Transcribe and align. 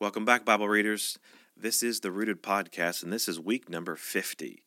Welcome 0.00 0.24
back, 0.24 0.46
Bible 0.46 0.66
readers. 0.66 1.18
This 1.54 1.82
is 1.82 2.00
the 2.00 2.10
Rooted 2.10 2.42
Podcast, 2.42 3.02
and 3.02 3.12
this 3.12 3.28
is 3.28 3.38
week 3.38 3.68
number 3.68 3.96
50. 3.96 4.62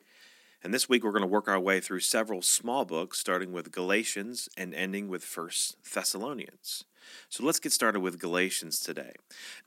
And 0.64 0.72
this 0.72 0.88
week 0.88 1.04
we're 1.04 1.10
going 1.10 1.24
to 1.24 1.28
work 1.28 1.48
our 1.48 1.60
way 1.60 1.80
through 1.80 2.02
several 2.02 2.44
small 2.44 2.86
books, 2.86 3.18
starting 3.18 3.52
with 3.52 3.72
Galatians 3.72 4.48
and 4.56 4.76
ending 4.76 5.08
with 5.08 5.24
First 5.24 5.76
Thessalonians. 5.92 6.84
So 7.30 7.44
let's 7.44 7.60
get 7.60 7.72
started 7.72 8.02
with 8.02 8.20
Galatians 8.20 8.80
today. 8.80 9.14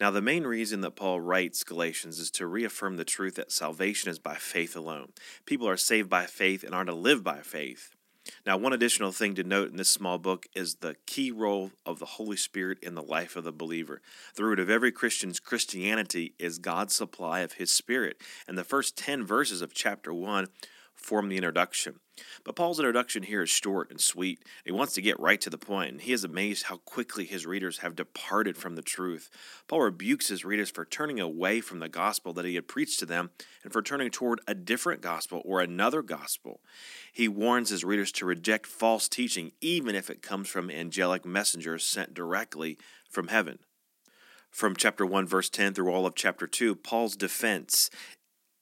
Now, 0.01 0.13
the 0.13 0.23
main 0.23 0.45
reason 0.45 0.82
that 0.82 0.95
Paul 0.95 1.21
writes 1.21 1.64
Galatians 1.64 2.21
is 2.21 2.30
to 2.30 2.46
reaffirm 2.46 2.96
the 2.96 3.05
truth 3.05 3.35
that 3.35 3.51
salvation 3.51 4.09
is 4.09 4.21
by 4.21 4.37
faith 4.37 4.77
alone. 4.77 5.14
People 5.46 5.69
are 5.69 5.77
saved 5.77 6.09
by 6.09 6.27
faith 6.27 6.62
and 6.62 6.77
are 6.77 6.85
to 6.85 6.95
live 6.95 7.25
by 7.25 7.41
faith. 7.41 7.96
Now, 8.45 8.56
one 8.56 8.72
additional 8.72 9.12
thing 9.12 9.34
to 9.36 9.45
note 9.45 9.70
in 9.70 9.77
this 9.77 9.90
small 9.90 10.18
book 10.18 10.46
is 10.54 10.76
the 10.76 10.96
key 11.06 11.30
role 11.30 11.72
of 11.84 11.98
the 11.98 12.06
Holy 12.06 12.36
Spirit 12.36 12.79
in 12.82 12.95
the 12.95 13.02
life 13.02 13.36
of 13.36 13.45
the 13.45 13.52
believer. 13.52 14.00
The 14.34 14.45
root 14.45 14.61
of 14.61 14.70
every 14.70 14.93
Christian's 14.93 15.40
Christianity 15.40 16.34
is 16.39 16.58
God's 16.58 16.94
supply 16.94 17.40
of 17.40 17.54
His 17.54 17.72
Spirit. 17.72 18.20
And 18.46 18.57
the 18.57 18.64
first 18.64 18.96
10 18.96 19.25
verses 19.25 19.62
of 19.62 19.75
chapter 19.75 20.12
1 20.12 20.48
form 20.96 21.29
the 21.29 21.36
introduction. 21.36 22.00
But 22.45 22.57
Paul's 22.57 22.79
introduction 22.79 23.23
here 23.23 23.43
is 23.43 23.50
short 23.50 23.91
and 23.91 24.00
sweet. 24.00 24.43
He 24.64 24.73
wants 24.73 24.95
to 24.95 25.03
get 25.03 25.21
right 25.21 25.41
to 25.43 25.50
the 25.50 25.59
point, 25.59 25.93
and 25.93 26.00
he 26.00 26.13
is 26.13 26.25
amazed 26.25 26.64
how 26.64 26.79
quickly 26.79 27.27
his 27.27 27.46
readers 27.46 27.79
have 27.79 27.95
departed 27.95 28.57
from 28.57 28.75
the 28.75 28.82
truth. 28.82 29.29
Paul 29.68 29.82
rebukes 29.82 30.29
his 30.29 30.45
readers 30.45 30.71
for 30.71 30.85
turning 30.85 31.21
away 31.21 31.61
from 31.61 31.79
the 31.79 31.89
gospel 31.89 32.33
that 32.33 32.45
he 32.45 32.55
had 32.55 32.69
preached 32.69 32.98
to 33.01 33.06
them 33.06 33.31
and 33.62 33.73
for 33.73 33.83
turning 33.83 34.11
toward 34.11 34.41
a 34.48 34.55
different 34.55 35.03
gospel 35.03 35.42
or 35.45 35.61
another 35.61 36.03
gospel. 36.03 36.61
He 37.12 37.28
warns 37.28 37.69
his 37.69 37.84
readers 37.84 38.11
to 38.12 38.27
reject 38.27 38.67
false 38.67 39.09
teaching, 39.09 39.53
even 39.61 39.95
if 39.95 40.09
it 40.09 40.23
comes 40.23 40.48
from 40.48 40.70
angelic 40.70 41.25
messengers 41.25 41.84
sent 41.84 42.15
directly 42.15 42.78
from 43.11 43.28
heaven 43.28 43.59
from 44.56 44.75
chapter 44.75 45.05
1 45.05 45.27
verse 45.27 45.51
10 45.51 45.75
through 45.75 45.92
all 45.92 46.06
of 46.06 46.15
chapter 46.15 46.47
2 46.47 46.75
paul's 46.75 47.15
defense 47.15 47.91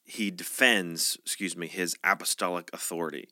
he 0.04 0.30
defends, 0.30 1.16
excuse 1.22 1.56
me, 1.56 1.66
his 1.66 1.96
apostolic 2.04 2.70
authority. 2.72 3.28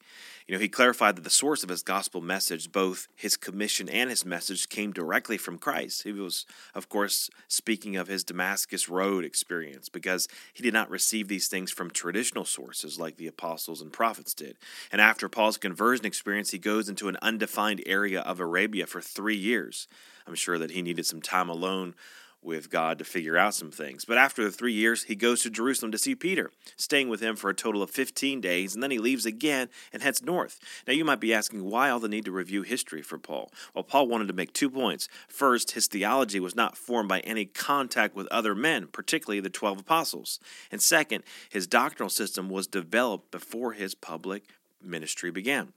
You 0.47 0.55
know, 0.55 0.61
he 0.61 0.69
clarified 0.69 1.17
that 1.17 1.25
the 1.25 1.31
source 1.31 1.63
of 1.63 1.69
his 1.69 1.83
gospel 1.83 2.21
message, 2.21 2.73
both 2.73 3.09
his 3.15 3.37
commission 3.37 3.89
and 3.89 4.11
his 4.11 4.25
message, 4.25 4.69
came 4.69 4.91
directly 4.91 5.37
from 5.37 5.59
Christ. 5.59 6.03
He 6.03 6.13
was, 6.13 6.47
of 6.75 6.89
course, 6.89 7.31
speaking 7.47 7.97
of 7.97 8.09
his 8.09 8.25
Damascus 8.25 8.89
Road 8.89 9.25
experience 9.25 9.89
because 9.89 10.29
he 10.53 10.63
did 10.63 10.73
not 10.73 10.91
receive 10.91 11.29
these 11.29 11.47
things 11.47 11.71
from 11.71 11.91
traditional 11.91 12.45
sources 12.45 12.99
like 12.99 13.17
the 13.17 13.29
apostles 13.29 13.81
and 13.81 13.93
prophets 13.93 14.35
did. 14.35 14.57
And 14.91 15.01
after 15.01 15.29
Paul's 15.29 15.59
conversion 15.59 16.07
experience, 16.07 16.51
he 16.51 16.59
goes 16.59 16.89
into 16.89 17.09
an 17.09 17.19
undefined 17.23 17.83
area 17.87 18.21
of 18.23 18.41
Arabia 18.41 18.87
for 18.87 19.01
three 19.01 19.37
years. 19.37 19.87
I'm 20.27 20.35
sure 20.35 20.59
that 20.59 20.71
he 20.71 20.83
needed 20.83 21.07
some 21.07 21.21
time 21.21 21.49
alone 21.49 21.95
with 22.43 22.71
God 22.71 22.99
to 22.99 23.05
figure 23.05 23.37
out 23.37 23.55
some 23.55 23.71
things. 23.71 24.05
But 24.05 24.19
after 24.19 24.43
the 24.43 24.51
three 24.51 24.73
years, 24.73 25.05
he 25.05 25.15
goes 25.15 25.43
to 25.43 25.51
Jerusalem 25.51 25.93
to 25.93 25.99
see 25.99 26.15
Peter, 26.15 26.51
staying 26.77 27.09
with 27.09 27.21
him 27.21 27.37
for 27.37 27.49
a 27.49 27.55
total 27.55 27.83
of 27.83 27.91
15 27.91 28.41
days, 28.41 28.75
and 28.75 28.83
then 28.83 28.91
he 28.91 28.99
leaves 28.99 29.25
again 29.25 29.69
and 29.93 30.03
heads 30.03 30.23
north. 30.23 30.59
Now, 30.87 30.93
you 30.93 31.05
might 31.05 31.21
be 31.21 31.33
asking, 31.33 31.65
why 31.65 31.89
all 31.91 32.01
the 32.01 32.09
need 32.09 32.25
to 32.25 32.33
review 32.33 32.63
history 32.63 33.03
for 33.03 33.19
Paul? 33.19 33.53
Well, 33.75 33.85
Paul 33.85 34.09
wanted 34.09 34.29
to 34.29 34.35
make 34.35 34.53
two 34.53 34.71
points. 34.71 35.09
First, 35.29 35.73
his 35.73 35.87
theology 35.87 36.41
was 36.41 36.57
not 36.57 36.77
formed 36.77 37.09
by 37.09 37.21
any 37.21 37.45
contact 37.45 38.17
with 38.17 38.27
other 38.29 38.55
men, 38.55 38.89
particularly 38.89 39.41
the 39.41 39.51
12 39.51 39.81
apostles. 39.81 40.41
And 40.71 40.83
second, 40.83 41.23
his 41.49 41.67
doctrinal 41.67 42.11
system 42.11 42.49
was 42.49 42.67
developed 42.67 43.31
before 43.31 43.73
his 43.73 43.95
public 43.95 44.45
ministry 44.83 45.31
began. 45.31 45.73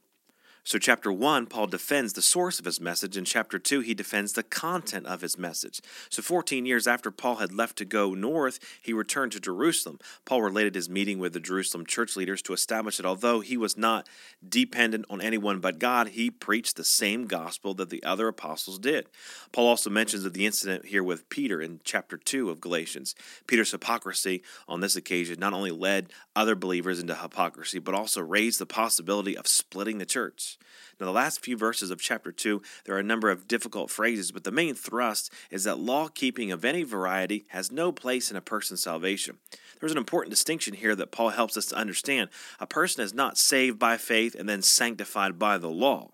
So, 0.68 0.80
chapter 0.80 1.12
1, 1.12 1.46
Paul 1.46 1.68
defends 1.68 2.14
the 2.14 2.24
source 2.24 2.58
of 2.58 2.66
his 2.66 2.82
message. 2.82 3.16
In 3.16 3.24
chapter 3.24 3.60
2, 3.60 3.82
he 3.82 3.94
defends 3.94 4.34
the 4.34 4.42
content 4.42 5.06
of 5.06 5.22
his 5.22 5.38
message. 5.38 5.80
So, 6.10 6.24
14 6.24 6.66
years 6.66 6.88
after 6.88 7.12
Paul 7.12 7.36
had 7.36 7.54
left 7.54 7.78
to 7.78 7.86
go 7.86 8.16
north, 8.16 8.58
he 8.82 8.92
returned 8.92 9.34
to 9.34 9.40
Jerusalem. 9.40 10.00
Paul 10.26 10.42
related 10.42 10.74
his 10.74 10.90
meeting 10.90 11.20
with 11.20 11.34
the 11.34 11.40
Jerusalem 11.40 11.86
church 11.86 12.16
leaders 12.16 12.42
to 12.42 12.54
establish 12.54 12.98
that 12.98 13.06
although 13.06 13.42
he 13.42 13.58
was 13.58 13.78
not 13.78 14.10
dependent 14.48 15.06
on 15.08 15.22
anyone 15.22 15.60
but 15.60 15.78
God, 15.78 16.10
he 16.10 16.32
preached 16.32 16.78
the 16.78 16.84
same 16.84 17.28
gospel 17.28 17.76
that 17.76 17.92
the 17.92 18.04
other 18.04 18.28
apostles 18.28 18.80
did. 18.80 19.08
Paul 19.52 19.68
also 19.68 19.92
mentions 19.92 20.26
of 20.26 20.34
the 20.34 20.48
incident 20.48 20.88
here 20.88 21.04
with 21.04 21.30
Peter 21.30 21.62
in 21.62 21.80
chapter 21.84 22.18
2 22.18 22.50
of 22.50 22.60
Galatians. 22.60 23.14
Peter's 23.46 23.70
hypocrisy 23.70 24.42
on 24.68 24.80
this 24.80 24.96
occasion 24.96 25.40
not 25.40 25.54
only 25.54 25.70
led 25.70 26.12
other 26.36 26.56
believers 26.56 27.00
into 27.00 27.14
hypocrisy, 27.14 27.78
but 27.78 27.94
also 27.94 28.20
raised 28.20 28.60
the 28.60 28.66
possibility 28.66 29.38
of 29.38 29.48
splitting 29.48 30.00
the 30.00 30.08
church. 30.08 30.55
Now, 31.00 31.08
the 31.08 31.12
last 31.12 31.44
few 31.44 31.58
verses 31.58 31.92
of 31.92 32.00
chapter 32.00 32.32
2, 32.32 32.62
there 32.86 32.96
are 32.96 33.00
a 33.00 33.04
number 33.04 33.30
of 33.30 33.48
difficult 33.48 33.90
phrases, 33.90 34.32
but 34.32 34.44
the 34.44 34.52
main 34.52 34.76
thrust 34.76 35.32
is 35.52 35.66
that 35.66 35.80
law 35.80 36.08
keeping 36.08 36.52
of 36.52 36.64
any 36.64 36.84
variety 36.84 37.46
has 37.50 37.72
no 37.72 37.92
place 37.92 38.32
in 38.32 38.38
a 38.38 38.42
person's 38.42 38.84
salvation. 38.84 39.38
There's 39.80 39.92
an 39.92 39.98
important 39.98 40.32
distinction 40.32 40.74
here 40.74 40.96
that 40.96 41.12
Paul 41.12 41.30
helps 41.30 41.58
us 41.58 41.66
to 41.68 41.76
understand. 41.76 42.30
A 42.60 42.68
person 42.68 43.04
is 43.04 43.14
not 43.14 43.38
saved 43.38 43.78
by 43.78 43.98
faith 43.98 44.36
and 44.36 44.48
then 44.48 44.62
sanctified 44.62 45.38
by 45.38 45.58
the 45.58 45.70
law. 45.70 46.12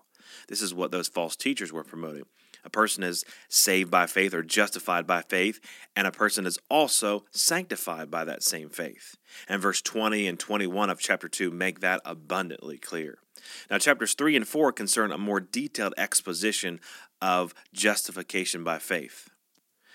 This 0.48 0.62
is 0.62 0.74
what 0.74 0.90
those 0.90 1.08
false 1.08 1.36
teachers 1.36 1.72
were 1.72 1.84
promoting. 1.84 2.24
A 2.64 2.70
person 2.70 3.02
is 3.02 3.24
saved 3.48 3.90
by 3.90 4.06
faith 4.06 4.34
or 4.34 4.42
justified 4.42 5.06
by 5.06 5.22
faith, 5.22 5.60
and 5.96 6.06
a 6.06 6.12
person 6.12 6.46
is 6.46 6.58
also 6.70 7.24
sanctified 7.32 8.10
by 8.10 8.24
that 8.24 8.42
same 8.42 8.68
faith. 8.68 9.16
And 9.48 9.60
verse 9.60 9.82
20 9.82 10.26
and 10.26 10.38
21 10.38 10.90
of 10.90 11.00
chapter 11.00 11.28
2 11.28 11.50
make 11.50 11.80
that 11.80 12.00
abundantly 12.04 12.78
clear. 12.78 13.18
Now, 13.70 13.78
chapters 13.78 14.14
3 14.14 14.36
and 14.36 14.46
4 14.46 14.72
concern 14.72 15.12
a 15.12 15.18
more 15.18 15.40
detailed 15.40 15.94
exposition 15.96 16.80
of 17.20 17.54
justification 17.72 18.64
by 18.64 18.78
faith. 18.78 19.30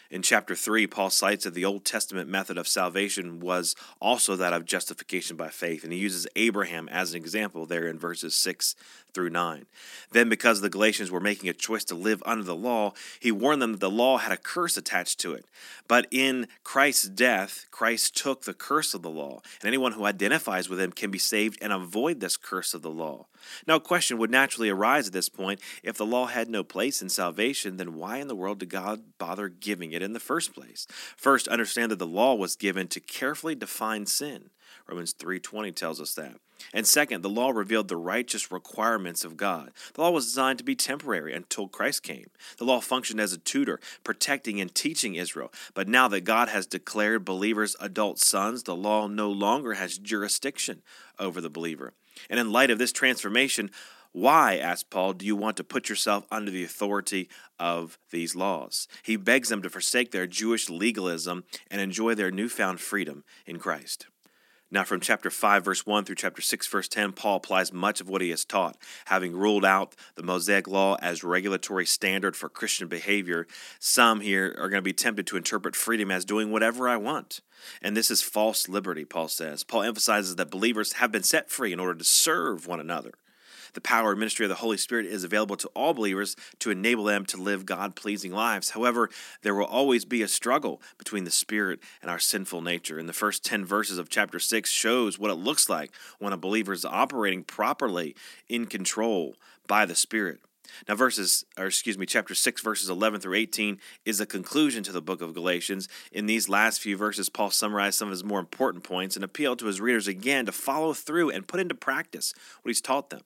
In 0.10 0.22
chapter 0.22 0.56
3, 0.56 0.88
Paul 0.88 1.10
cites 1.10 1.44
that 1.44 1.54
the 1.54 1.66
Old 1.66 1.84
Testament 1.84 2.30
method 2.30 2.58
of 2.58 2.66
salvation 2.66 3.42
was 3.42 3.76
also 4.00 4.38
that 4.38 4.54
of 4.54 4.64
justification 4.64 5.36
by 5.36 5.50
faith, 5.50 5.84
and 5.84 5.92
he 5.92 6.00
uses 6.00 6.28
Abraham 6.38 6.88
as 6.88 7.12
an 7.12 7.18
example 7.18 7.66
there 7.66 7.88
in 7.88 8.00
verses 8.00 8.34
6 8.36 8.76
through 9.14 9.32
9. 9.32 9.66
Then, 10.12 10.30
because 10.30 10.62
the 10.62 10.70
Galatians 10.70 11.12
were 11.12 11.20
making 11.20 11.50
a 11.50 11.54
choice 11.54 11.84
to 11.86 11.96
live 11.96 12.24
under 12.26 12.46
the 12.46 12.56
law, 12.56 12.94
he 13.20 13.34
warned 13.34 13.62
them 13.62 13.74
that 13.74 13.82
the 13.82 13.90
law 13.90 14.18
had 14.18 14.32
a 14.32 14.38
curse 14.38 14.78
attached 14.78 15.20
to 15.20 15.34
it. 15.34 15.46
But 15.90 16.08
in 16.10 16.48
Christ's 16.64 17.10
death, 17.10 17.66
Christ 17.70 18.16
took 18.16 18.44
the 18.44 18.54
curse 18.54 18.94
of 18.94 19.02
the 19.02 19.10
law, 19.10 19.42
and 19.60 19.68
anyone 19.68 19.92
who 19.92 20.06
identifies 20.06 20.70
with 20.70 20.80
him 20.80 20.94
can 20.94 21.12
be 21.12 21.20
saved 21.20 21.58
and 21.62 21.74
avoid 21.74 22.22
this 22.22 22.38
curse 22.38 22.74
of 22.74 22.82
the 22.82 22.90
law. 22.90 23.26
Now, 23.66 23.76
a 23.76 23.82
question 23.82 24.18
would 24.18 24.32
naturally 24.32 24.70
arise 24.70 25.08
at 25.08 25.14
this 25.14 25.30
point 25.30 25.62
if 25.84 25.98
the 25.98 26.06
law 26.06 26.28
had 26.28 26.50
no 26.50 26.64
place 26.64 27.02
in 27.02 27.10
salvation, 27.10 27.78
then 27.78 27.94
why 27.96 28.18
in 28.18 28.28
the 28.28 28.36
world 28.36 28.60
did 28.60 28.70
God 28.70 29.02
bother 29.18 29.50
giving 29.50 29.92
it 29.92 30.02
in 30.02 30.14
the 30.14 30.20
first 30.20 30.54
place? 30.54 30.88
First, 31.16 31.48
understand 31.48 31.92
that 31.92 32.00
the 32.00 32.08
law 32.08 32.36
was 32.36 32.56
given 32.56 32.88
to 32.90 33.00
carefully 33.00 33.56
define 33.56 34.06
sin. 34.06 34.50
Romans 34.88 35.14
3:20 35.14 35.72
tells 35.72 36.00
us 36.00 36.14
that. 36.16 36.40
And 36.74 36.88
second, 36.88 37.22
the 37.22 37.30
law 37.30 37.52
revealed 37.52 37.88
the 37.88 37.98
righteous 37.98 38.52
requirements 38.52 39.24
of 39.24 39.38
God. 39.38 39.72
The 39.94 40.02
law 40.02 40.10
was 40.10 40.26
designed 40.26 40.58
to 40.60 40.66
be 40.66 40.76
temporary 40.76 41.34
until 41.34 41.68
Christ 41.68 42.04
came. 42.04 42.30
The 42.58 42.66
law 42.66 42.82
functioned 42.82 43.22
as 43.22 43.34
a 43.34 43.38
tutor, 43.38 43.80
protecting 44.04 44.60
and 44.60 44.74
teaching 44.74 45.16
Israel. 45.16 45.54
But 45.74 45.88
now 45.88 46.08
that 46.08 46.22
God 46.22 46.50
has 46.50 46.66
declared 46.66 47.26
believers 47.26 47.76
adult 47.80 48.20
sons, 48.20 48.64
the 48.64 48.76
law 48.76 49.08
no 49.08 49.30
longer 49.30 49.74
has 49.74 49.98
jurisdiction 49.98 50.82
over 51.20 51.42
the 51.42 51.50
believer. 51.50 51.94
And 52.30 52.40
in 52.40 52.52
light 52.52 52.72
of 52.72 52.78
this 52.78 52.92
transformation, 52.92 53.72
why, 54.12 54.58
asked 54.58 54.90
Paul, 54.90 55.14
do 55.14 55.26
you 55.26 55.36
want 55.36 55.58
to 55.58 55.64
put 55.64 55.90
yourself 55.90 56.26
under 56.32 56.50
the 56.50 56.64
authority 56.64 57.30
of 57.60 58.00
these 58.10 58.36
laws? 58.36 58.88
He 59.04 59.16
begs 59.16 59.50
them 59.50 59.62
to 59.62 59.70
forsake 59.70 60.12
their 60.12 60.28
Jewish 60.28 60.70
legalism 60.70 61.44
and 61.70 61.82
enjoy 61.82 62.16
their 62.16 62.32
newfound 62.32 62.80
freedom 62.80 63.24
in 63.46 63.60
Christ. 63.60 64.08
Now, 64.70 64.84
from 64.84 65.00
chapter 65.00 65.30
5, 65.30 65.64
verse 65.64 65.86
1 65.86 66.04
through 66.04 66.16
chapter 66.16 66.42
6, 66.42 66.68
verse 66.68 66.90
10, 66.90 67.14
Paul 67.14 67.38
applies 67.38 67.72
much 67.72 68.02
of 68.02 68.10
what 68.10 68.22
he 68.22 68.32
has 68.32 68.44
taught. 68.44 68.76
Having 69.06 69.34
ruled 69.34 69.64
out 69.64 69.96
the 70.16 70.24
Mosaic 70.24 70.68
law 70.68 70.98
as 71.02 71.24
regulatory 71.24 71.86
standard 71.86 72.36
for 72.36 72.50
Christian 72.50 72.90
behavior, 72.90 73.48
some 73.80 74.20
here 74.20 74.54
are 74.58 74.70
going 74.70 74.80
to 74.80 74.82
be 74.82 74.92
tempted 74.92 75.26
to 75.28 75.38
interpret 75.38 75.76
freedom 75.76 76.12
as 76.12 76.26
doing 76.26 76.52
whatever 76.52 76.90
I 76.90 76.98
want. 76.98 77.40
And 77.82 77.96
this 77.96 78.12
is 78.12 78.22
false 78.22 78.68
liberty, 78.68 79.06
Paul 79.06 79.30
says. 79.30 79.64
Paul 79.64 79.84
emphasizes 79.84 80.36
that 80.36 80.52
believers 80.52 80.94
have 80.94 81.14
been 81.14 81.24
set 81.24 81.50
free 81.50 81.72
in 81.72 81.80
order 81.80 81.96
to 81.96 82.04
serve 82.04 82.68
one 82.68 82.82
another. 82.82 83.12
The 83.74 83.82
power 83.82 84.12
and 84.12 84.20
ministry 84.20 84.46
of 84.46 84.50
the 84.50 84.56
Holy 84.56 84.78
Spirit 84.78 85.06
is 85.06 85.24
available 85.24 85.58
to 85.58 85.68
all 85.70 85.94
believers 85.94 86.36
to 86.60 86.72
enable 86.72 87.04
them 87.04 87.26
to 87.28 87.38
live 87.38 87.66
God 87.66 87.96
pleasing 87.96 88.32
lives. 88.32 88.72
However, 88.72 89.10
there 89.42 89.56
will 89.56 89.66
always 89.66 90.06
be 90.06 90.22
a 90.22 90.28
struggle 90.28 90.82
between 90.98 91.24
the 91.24 91.32
Spirit 91.32 91.80
and 92.02 92.12
our 92.12 92.20
sinful 92.20 92.62
nature. 92.62 93.00
And 93.00 93.08
the 93.08 93.14
first 93.14 93.44
10 93.46 93.66
verses 93.66 93.98
of 93.98 94.10
chapter 94.10 94.40
6 94.40 94.70
shows 94.70 95.20
what 95.20 95.32
it 95.32 95.36
looks 95.36 95.70
like 95.70 95.92
when 96.20 96.34
a 96.34 96.38
believer 96.38 96.74
is 96.74 96.86
operating 96.86 97.44
properly 97.44 98.16
in 98.48 98.66
control 98.66 99.36
by 99.68 99.86
the 99.86 99.96
Spirit. 99.96 100.40
Now, 100.88 100.96
verses, 100.96 101.46
or 101.58 101.68
excuse 101.68 101.98
me, 101.98 102.06
chapter 102.06 102.36
6, 102.36 102.62
verses 102.62 102.90
11 102.90 103.22
through 103.22 103.36
18 103.36 103.80
is 104.06 104.20
a 104.20 104.26
conclusion 104.26 104.84
to 104.84 104.92
the 104.92 105.02
book 105.02 105.22
of 105.22 105.34
Galatians. 105.34 105.88
In 106.12 106.26
these 106.26 106.50
last 106.50 106.82
few 106.82 106.98
verses, 106.98 107.30
Paul 107.30 107.52
summarized 107.52 107.98
some 107.98 108.10
of 108.10 108.12
his 108.12 108.24
more 108.24 108.40
important 108.40 108.84
points 108.84 109.16
and 109.16 109.24
appealed 109.24 109.60
to 109.60 109.68
his 109.68 109.82
readers 109.82 110.08
again 110.08 110.46
to 110.46 110.52
follow 110.52 110.94
through 110.94 111.30
and 111.30 111.48
put 111.48 111.60
into 111.60 111.76
practice 111.76 112.34
what 112.62 112.70
he's 112.70 112.82
taught 112.82 113.10
them. 113.10 113.22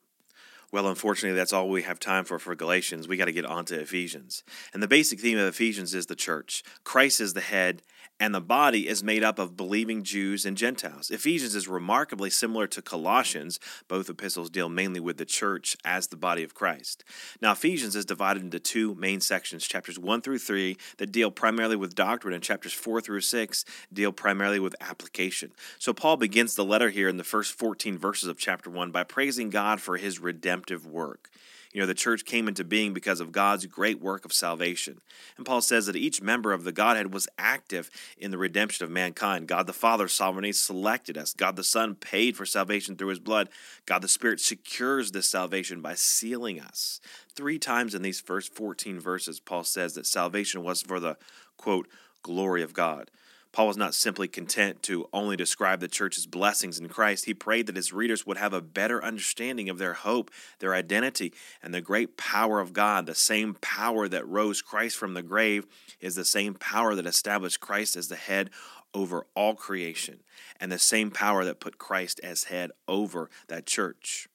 Well, 0.72 0.88
unfortunately, 0.88 1.36
that's 1.38 1.52
all 1.52 1.70
we 1.70 1.84
have 1.84 2.00
time 2.00 2.24
for 2.24 2.40
for 2.40 2.56
Galatians. 2.56 3.08
We 3.08 3.18
got 3.18 3.26
to 3.26 3.34
get 3.34 3.46
on 3.46 3.66
to 3.66 3.80
Ephesians. 3.80 4.44
And 4.74 4.82
the 4.82 4.88
basic 4.88 5.20
theme 5.20 5.38
of 5.38 5.48
Ephesians 5.48 5.94
is 5.94 6.06
the 6.06 6.16
church. 6.16 6.64
Christ 6.84 7.20
is 7.20 7.34
the 7.34 7.42
head, 7.42 7.82
and 8.22 8.36
the 8.36 8.40
body 8.40 8.88
is 8.88 9.04
made 9.04 9.24
up 9.24 9.40
of 9.40 9.58
believing 9.58 10.04
Jews 10.04 10.46
and 10.46 10.56
Gentiles. 10.56 11.10
Ephesians 11.10 11.56
is 11.56 11.68
remarkably 11.68 12.30
similar 12.30 12.68
to 12.68 12.80
Colossians. 12.80 13.60
Both 13.88 14.12
epistles 14.12 14.52
deal 14.52 14.70
mainly 14.70 15.00
with 15.00 15.18
the 15.18 15.26
church 15.26 15.76
as 15.84 16.06
the 16.06 16.16
body 16.16 16.44
of 16.44 16.54
Christ. 16.54 17.04
Now, 17.42 17.54
Ephesians 17.54 17.96
is 17.96 18.06
divided 18.06 18.44
into 18.44 18.60
two 18.60 18.94
main 18.94 19.22
sections 19.22 19.66
chapters 19.66 19.98
1 19.98 20.22
through 20.22 20.38
3 20.38 20.78
that 20.98 21.12
deal 21.12 21.32
primarily 21.32 21.76
with 21.76 21.96
doctrine, 21.96 22.36
and 22.36 22.44
chapters 22.44 22.74
4 22.74 23.02
through 23.02 23.22
6 23.22 23.66
deal 23.92 24.12
primarily 24.12 24.60
with 24.60 24.76
application. 24.80 25.52
So, 25.80 25.92
Paul 25.92 26.18
begins 26.18 26.54
the 26.54 26.64
letter 26.64 26.92
here 26.92 27.10
in 27.10 27.18
the 27.18 27.24
first 27.24 27.54
14 27.54 27.98
verses 27.98 28.30
of 28.30 28.38
chapter 28.38 28.70
1 28.70 28.92
by 28.92 29.04
praising 29.04 29.50
God 29.50 29.82
for 29.82 29.98
his 29.98 30.20
redemptive 30.20 30.86
work. 30.86 31.32
You 31.74 31.80
know, 31.80 31.88
the 31.88 31.94
church 31.94 32.26
came 32.26 32.48
into 32.48 32.64
being 32.64 32.94
because 32.94 33.22
of 33.22 33.32
God's 33.32 33.66
great 33.66 34.02
work 34.02 34.26
of 34.26 34.34
salvation. 34.34 35.00
And 35.38 35.46
Paul 35.46 35.62
says 35.62 35.86
that 35.86 35.96
each 35.96 36.22
member 36.22 36.52
of 36.52 36.64
the 36.64 36.72
Godhead 36.72 37.14
was 37.14 37.30
active 37.38 37.90
in 38.18 38.32
the 38.32 38.38
redemption 38.38 38.84
of 38.84 38.92
mankind. 38.92 39.48
God 39.48 39.68
the 39.68 39.74
Father 39.74 40.08
sovereignly 40.08 40.52
selected 40.52 41.18
us. 41.18 41.34
God 41.34 41.56
the 41.56 41.64
Son 41.64 41.96
paid 41.96 42.36
for 42.36 42.46
salvation 42.46 42.96
through 42.96 43.08
his 43.10 43.20
blood. 43.20 43.48
God 43.86 44.02
the 44.02 44.10
Spirit 44.10 44.42
secures 44.42 45.12
this 45.12 45.30
salvation 45.30 45.82
by 45.82 45.96
sealing 45.96 46.60
us. 46.60 47.00
Three 47.36 47.58
times 47.58 47.96
in 47.96 48.02
these 48.02 48.20
first 48.20 48.54
14 48.54 49.00
verses, 49.00 49.40
Paul 49.40 49.64
says 49.64 49.94
that 49.94 50.06
salvation 50.06 50.64
was 50.64 50.82
for 50.82 51.00
the, 51.00 51.18
quote, 51.56 51.88
glory 52.22 52.64
of 52.64 52.74
God. 52.74 53.10
Paul 53.52 53.68
was 53.68 53.78
not 53.78 53.94
simply 53.94 54.30
content 54.30 54.82
to 54.84 55.10
only 55.12 55.36
describe 55.36 55.82
the 55.82 55.90
church's 55.90 56.26
blessings 56.26 56.80
in 56.80 56.88
Christ. 56.88 57.26
He 57.26 57.34
prayed 57.34 57.68
that 57.68 57.76
his 57.76 57.92
readers 57.92 58.26
would 58.26 58.38
have 58.38 58.54
a 58.54 58.62
better 58.62 59.04
understanding 59.04 59.70
of 59.70 59.78
their 59.78 59.94
hope, 59.94 60.32
their 60.60 60.74
identity, 60.74 61.34
and 61.62 61.74
the 61.74 61.82
great 61.82 62.16
power 62.16 62.62
of 62.62 62.72
God. 62.72 63.06
The 63.06 63.16
same 63.16 63.56
power 63.60 64.08
that 64.08 64.28
rose 64.28 64.62
Christ 64.62 64.98
from 64.98 65.14
the 65.14 65.24
grave 65.24 65.68
is 66.00 66.16
the 66.16 66.24
same 66.24 66.54
power 66.54 66.96
that 66.96 67.06
established 67.06 67.60
Christ 67.60 67.98
as 67.98 68.08
the 68.08 68.16
head 68.16 68.50
over 68.94 69.26
all 69.36 69.56
creation, 69.56 70.20
and 70.60 70.72
the 70.72 70.80
same 70.80 71.12
power 71.12 71.46
that 71.46 71.60
put 71.60 71.78
Christ 71.78 72.20
as 72.24 72.46
head 72.46 72.72
over 72.88 73.30
that 73.48 73.66
church. 73.66 74.28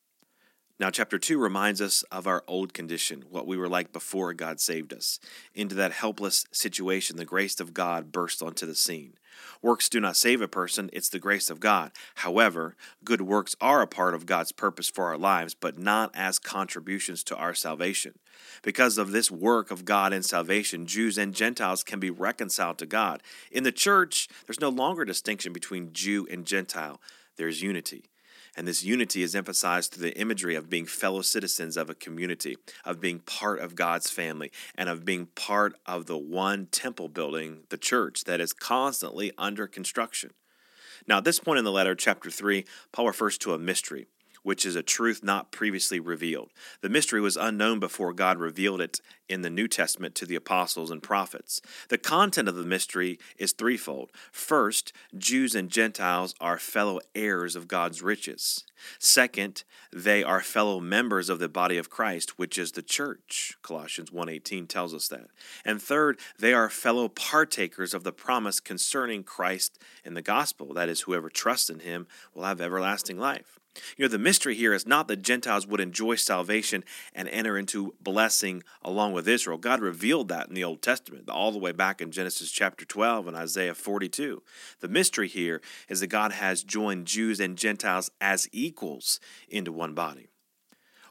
Now, 0.79 0.91
chapter 0.91 1.19
2 1.19 1.39
reminds 1.39 1.81
us 1.81 2.03
of 2.13 2.27
our 2.27 2.45
old 2.47 2.75
condition, 2.75 3.25
what 3.31 3.47
we 3.47 3.57
were 3.57 3.69
like 3.69 3.95
before 3.95 4.35
God 4.35 4.61
saved 4.61 4.93
us. 4.93 5.19
Into 5.55 5.75
that 5.77 5.93
helpless 5.93 6.45
situation, 6.53 7.17
the 7.17 7.25
grace 7.25 7.61
of 7.61 7.73
God 7.73 8.13
burst 8.13 8.43
onto 8.43 8.67
the 8.67 8.75
scene. 8.75 9.15
Works 9.63 9.89
do 9.89 10.01
not 10.01 10.19
save 10.19 10.43
a 10.43 10.49
person, 10.49 10.91
it's 10.93 11.09
the 11.09 11.19
grace 11.19 11.49
of 11.49 11.61
God. 11.61 11.93
However, 12.17 12.77
good 13.05 13.23
works 13.23 13.57
are 13.59 13.81
a 13.81 13.87
part 13.87 14.15
of 14.15 14.27
God's 14.27 14.53
purpose 14.53 14.91
for 14.91 15.07
our 15.07 15.17
lives, 15.17 15.55
but 15.55 15.79
not 15.79 16.11
as 16.15 16.39
contributions 16.39 17.25
to 17.25 17.37
our 17.37 17.55
salvation. 17.55 18.19
Because 18.63 18.99
of 18.99 19.13
this 19.13 19.31
work 19.31 19.71
of 19.71 19.87
God 19.87 20.13
in 20.13 20.23
salvation, 20.23 20.87
Jews 20.87 21.17
and 21.17 21.35
Gentiles 21.35 21.83
can 21.83 22.01
be 22.01 22.11
reconciled 22.11 22.77
to 22.79 22.87
God. 22.87 23.23
In 23.51 23.63
the 23.63 23.73
church, 23.73 24.29
there's 24.47 24.61
no 24.61 24.69
longer 24.69 25.07
distinction 25.07 25.55
between 25.55 25.95
Jew 25.95 26.27
and 26.31 26.45
Gentile, 26.45 27.01
there's 27.37 27.63
unity. 27.63 28.11
And 28.57 28.67
this 28.67 28.83
unity 28.83 29.23
is 29.23 29.35
emphasized 29.35 29.93
through 29.93 30.05
the 30.05 30.19
imagery 30.19 30.55
of 30.55 30.71
being 30.71 30.87
fellow 30.87 31.21
citizens 31.21 31.77
of 31.77 31.91
a 31.91 31.95
community, 31.95 32.57
of 32.85 33.01
being 33.01 33.19
part 33.21 33.61
of 33.61 33.75
God's 33.75 34.09
family, 34.09 34.51
and 34.75 34.89
of 34.89 35.05
being 35.05 35.27
part 35.27 35.75
of 35.85 36.07
the 36.07 36.17
one 36.17 36.67
temple 36.67 37.09
building, 37.09 37.65
the 37.69 37.77
church, 37.77 38.25
that 38.25 38.41
is 38.41 38.55
constantly 38.55 39.33
under 39.37 39.67
construction. 39.67 40.31
Now, 41.07 41.19
at 41.19 41.25
this 41.25 41.39
point 41.39 41.59
in 41.59 41.65
the 41.65 41.73
letter, 41.73 41.95
chapter 41.95 42.31
3, 42.31 42.65
Paul 42.93 43.07
refers 43.07 43.37
to 43.39 43.53
a 43.53 43.59
mystery 43.59 44.07
which 44.47 44.65
is 44.65 44.77
a 44.77 44.83
truth 44.83 45.25
not 45.25 45.51
previously 45.51 45.99
revealed. 45.99 46.53
The 46.81 46.89
mystery 46.89 47.21
was 47.21 47.37
unknown 47.37 47.81
before 47.81 48.13
God 48.13 48.39
revealed 48.39 48.81
it 48.81 49.01
in 49.29 49.43
the 49.43 49.51
New 49.51 49.69
Testament 49.69 50.15
to 50.17 50.27
the 50.27 50.35
apostles 50.35 50.91
and 50.91 51.03
prophets. 51.03 51.61
The 51.89 51.99
content 51.99 52.49
of 52.49 52.55
the 52.55 52.65
mystery 52.65 53.19
is 53.39 53.53
threefold. 53.53 54.11
First, 54.33 54.93
Jews 55.17 55.55
and 55.55 55.71
Gentiles 55.71 56.35
are 56.41 56.59
fellow 56.59 57.01
heirs 57.15 57.57
of 57.57 57.69
God's 57.69 58.03
riches. 58.03 58.65
Second, 58.99 59.65
they 59.93 60.23
are 60.23 60.41
fellow 60.41 60.81
members 60.81 61.29
of 61.29 61.39
the 61.39 61.49
body 61.49 61.79
of 61.79 61.91
Christ, 61.91 62.39
which 62.39 62.59
is 62.59 62.73
the 62.73 62.83
church. 62.83 63.57
Colossians 63.63 64.13
1:18 64.13 64.67
tells 64.67 64.95
us 64.95 65.09
that. 65.09 65.29
And 65.65 65.83
third, 65.83 66.21
they 66.39 66.53
are 66.53 66.69
fellow 66.69 67.09
partakers 67.09 67.95
of 67.95 68.05
the 68.05 68.13
promise 68.13 68.61
concerning 68.61 69.25
Christ 69.25 69.79
in 70.05 70.15
the 70.15 70.23
gospel. 70.23 70.73
That 70.75 70.89
is 70.89 71.03
whoever 71.03 71.31
trusts 71.31 71.71
in 71.71 71.81
him 71.81 72.07
will 72.35 72.45
have 72.45 72.61
everlasting 72.61 73.19
life. 73.19 73.59
You 73.97 74.05
know, 74.05 74.09
the 74.09 74.19
mystery 74.19 74.55
here 74.55 74.73
is 74.73 74.87
not 74.87 75.09
that 75.09 75.23
Gentiles 75.23 75.67
would 75.67 75.81
enjoy 75.81 76.17
salvation 76.17 76.85
and 77.15 77.29
enter 77.29 77.59
into 77.59 77.95
blessing 78.01 78.63
along 78.83 79.13
with 79.13 79.16
Israel. 79.29 79.59
God 79.59 79.81
revealed 79.81 80.29
that 80.29 80.49
in 80.49 80.55
the 80.55 80.65
Old 80.65 80.83
Testament, 80.83 81.29
all 81.29 81.53
the 81.53 81.59
way 81.59 81.73
back 81.73 82.01
in 82.01 82.11
Genesis 82.11 82.51
chapter 82.51 82.85
12 82.85 83.27
and 83.27 83.37
Isaiah 83.37 83.75
42. 83.75 84.43
The 84.81 84.89
mystery 84.89 85.29
here 85.29 85.61
is 85.89 86.01
that 86.01 86.09
God 86.09 86.33
has 86.33 86.63
joined 86.63 87.07
Jews 87.07 87.41
and 87.41 87.57
Gentiles 87.57 88.11
as 88.21 88.49
equals 88.53 89.19
into 89.49 89.73
one 89.73 89.95
body 89.95 90.29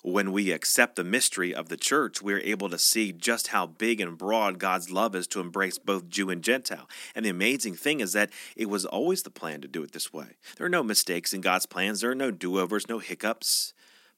when 0.05 0.31
we 0.31 0.51
accept 0.51 0.95
the 0.95 1.03
mystery 1.03 1.53
of 1.53 1.67
the 1.67 1.77
church, 1.77 2.21
we're 2.21 2.39
able 2.41 2.69
to 2.69 2.77
see 2.77 3.11
just 3.11 3.47
how 3.47 3.65
big 3.65 3.99
and 3.99 4.19
broad 4.19 4.59
God's 4.59 4.91
love 4.91 5.15
is 5.15 5.25
to 5.27 5.39
embrace 5.39 5.79
both 5.79 6.09
Jew 6.09 6.29
and 6.29 6.43
Gentile. 6.43 6.87
And 7.15 7.25
the 7.25 7.31
amazing 7.31 7.73
thing 7.73 8.01
is 8.01 8.13
that 8.13 8.29
it 8.55 8.69
was 8.69 8.85
always 8.85 9.23
the 9.23 9.31
plan 9.31 9.61
to 9.61 9.67
do 9.67 9.81
it 9.81 9.93
this 9.93 10.13
way. 10.13 10.37
There 10.57 10.67
are 10.67 10.69
no 10.69 10.83
mistakes 10.83 11.33
in 11.33 11.41
God's 11.41 11.65
plans, 11.65 12.01
there 12.01 12.11
are 12.11 12.15
no 12.15 12.29
do 12.29 12.59
overs, 12.59 12.87
no 12.87 12.99
hiccups. 12.99 13.73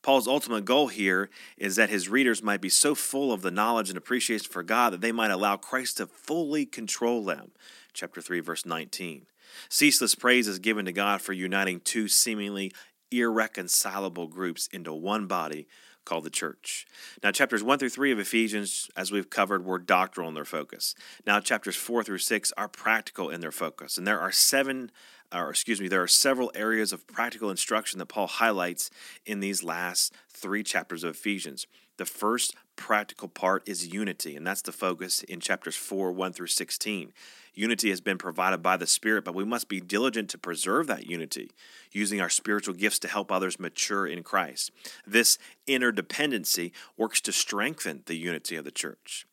Paul's 0.08 0.26
ultimate 0.26 0.64
goal 0.64 0.88
here 0.88 1.30
is 1.58 1.76
that 1.76 1.90
his 1.90 2.08
readers 2.08 2.42
might 2.42 2.62
be 2.62 2.70
so 2.70 2.96
full 2.96 3.34
of 3.34 3.42
the 3.42 3.52
knowledge 3.52 3.90
and 3.90 3.98
appreciation 3.98 4.50
for 4.50 4.64
God 4.64 4.94
that 4.94 5.02
they 5.02 5.12
might 5.12 5.32
allow 5.32 5.58
Christ 5.58 5.98
to 5.98 6.08
fully 6.08 6.66
control 6.66 7.26
them. 7.26 7.52
Chapter 7.92 8.22
3, 8.22 8.40
verse 8.40 8.66
19. 8.66 9.26
Ceaseless 9.68 10.16
praise 10.16 10.48
is 10.48 10.60
given 10.60 10.86
to 10.86 10.94
God 10.94 11.22
for 11.22 11.34
uniting 11.34 11.82
two 11.82 12.08
seemingly 12.08 12.72
irreconcilable 13.12 14.28
groups 14.28 14.70
into 14.72 14.94
one 14.94 15.28
body 15.28 15.68
called 16.08 16.24
the 16.24 16.30
church. 16.30 16.88
Now, 17.22 17.32
chapters 17.32 17.62
1 17.62 17.80
through 17.80 17.90
3 17.90 18.12
of 18.14 18.20
Ephesians, 18.20 18.90
as 18.96 19.12
we've 19.12 19.30
covered, 19.30 19.66
were 19.66 19.78
doctrinal 19.78 20.30
in 20.30 20.36
their 20.36 20.46
focus. 20.46 20.96
Now, 21.26 21.42
chapters 21.42 21.76
4 21.76 22.04
through 22.04 22.20
6 22.20 22.54
are 22.56 22.70
practical 22.70 23.30
in 23.30 23.42
their 23.42 23.52
focus. 23.52 23.98
And 23.98 24.08
there 24.08 24.20
are 24.20 24.32
seven, 24.32 24.92
or 25.34 25.50
excuse 25.50 25.82
me, 25.82 25.90
there 25.90 26.02
are 26.02 26.08
several 26.08 26.50
areas 26.56 26.94
of 26.94 27.06
practical 27.08 27.52
instruction 27.52 28.00
that 28.00 28.06
Paul 28.06 28.28
highlights 28.28 28.90
in 29.26 29.42
these 29.42 29.64
last 29.64 30.14
three 30.30 30.64
chapters 30.64 31.04
of 31.04 31.12
Ephesians. 31.12 31.68
The 31.98 32.06
first 32.06 32.56
practical 32.76 33.28
part 33.28 33.68
is 33.68 33.88
unity, 33.88 34.36
and 34.36 34.46
that's 34.46 34.62
the 34.62 34.72
focus 34.72 35.24
in 35.24 35.40
chapters 35.40 35.76
4, 35.76 36.12
1 36.12 36.34
through 36.34 36.48
16. 36.48 37.12
Unity 37.56 37.90
has 37.90 38.02
been 38.02 38.20
provided 38.20 38.62
by 38.62 38.78
the 38.78 38.86
Spirit, 38.86 39.26
but 39.26 39.34
we 39.34 39.44
must 39.44 39.68
be 39.68 39.82
diligent 39.82 40.30
to 40.30 40.38
preserve 40.38 40.86
that 40.88 41.08
unity, 41.08 41.50
using 41.92 42.22
our 42.22 42.30
spiritual 42.30 42.76
gifts 42.76 43.00
to 43.00 43.08
help 43.08 43.32
others 43.32 43.60
mature 43.60 44.06
in 44.06 44.22
Christ. 44.22 44.72
This 45.08 45.40
interdependency 45.68 46.72
works 46.96 47.20
to 47.22 47.32
strengthen 47.32 48.04
the 48.06 48.16
unity 48.16 48.56
of 48.56 48.64
the 48.64 48.72
church. 48.72 49.26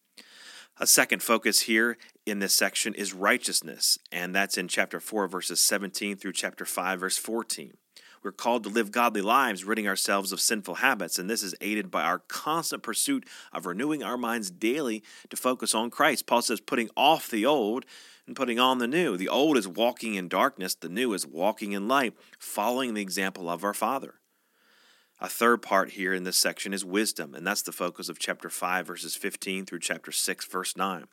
A 0.78 0.86
second 0.86 1.22
focus 1.22 1.60
here 1.62 1.98
in 2.24 2.38
this 2.38 2.54
section 2.54 2.94
is 2.94 3.12
righteousness, 3.12 3.98
and 4.10 4.34
that's 4.34 4.56
in 4.56 4.68
chapter 4.68 5.00
4, 5.00 5.28
verses 5.28 5.60
17 5.60 6.16
through 6.16 6.32
chapter 6.32 6.64
5, 6.64 7.00
verse 7.00 7.18
14. 7.18 7.74
We're 8.24 8.32
called 8.32 8.64
to 8.64 8.70
live 8.70 8.90
godly 8.90 9.20
lives, 9.20 9.64
ridding 9.64 9.86
ourselves 9.86 10.32
of 10.32 10.40
sinful 10.40 10.76
habits, 10.76 11.18
and 11.18 11.28
this 11.28 11.42
is 11.42 11.54
aided 11.60 11.90
by 11.90 12.04
our 12.04 12.20
constant 12.20 12.82
pursuit 12.82 13.28
of 13.52 13.66
renewing 13.66 14.02
our 14.02 14.16
minds 14.16 14.50
daily 14.50 15.04
to 15.28 15.36
focus 15.36 15.74
on 15.74 15.90
Christ. 15.90 16.26
Paul 16.26 16.40
says, 16.40 16.60
putting 16.60 16.88
off 16.96 17.30
the 17.30 17.44
old 17.44 17.84
and 18.26 18.34
putting 18.34 18.58
on 18.58 18.78
the 18.78 18.88
new. 18.88 19.18
The 19.18 19.28
old 19.28 19.58
is 19.58 19.68
walking 19.68 20.14
in 20.14 20.28
darkness, 20.28 20.74
the 20.74 20.88
new 20.88 21.12
is 21.12 21.26
walking 21.26 21.72
in 21.72 21.86
light, 21.86 22.14
following 22.38 22.94
the 22.94 23.02
example 23.02 23.50
of 23.50 23.62
our 23.62 23.74
Father. 23.74 24.14
A 25.20 25.28
third 25.28 25.60
part 25.60 25.90
here 25.90 26.14
in 26.14 26.24
this 26.24 26.38
section 26.38 26.72
is 26.72 26.84
wisdom, 26.84 27.34
and 27.34 27.46
that's 27.46 27.62
the 27.62 27.72
focus 27.72 28.08
of 28.08 28.18
chapter 28.18 28.48
5, 28.48 28.86
verses 28.86 29.14
15 29.14 29.66
through 29.66 29.80
chapter 29.80 30.10
6, 30.10 30.46
verse 30.46 30.76
9. 30.78 31.04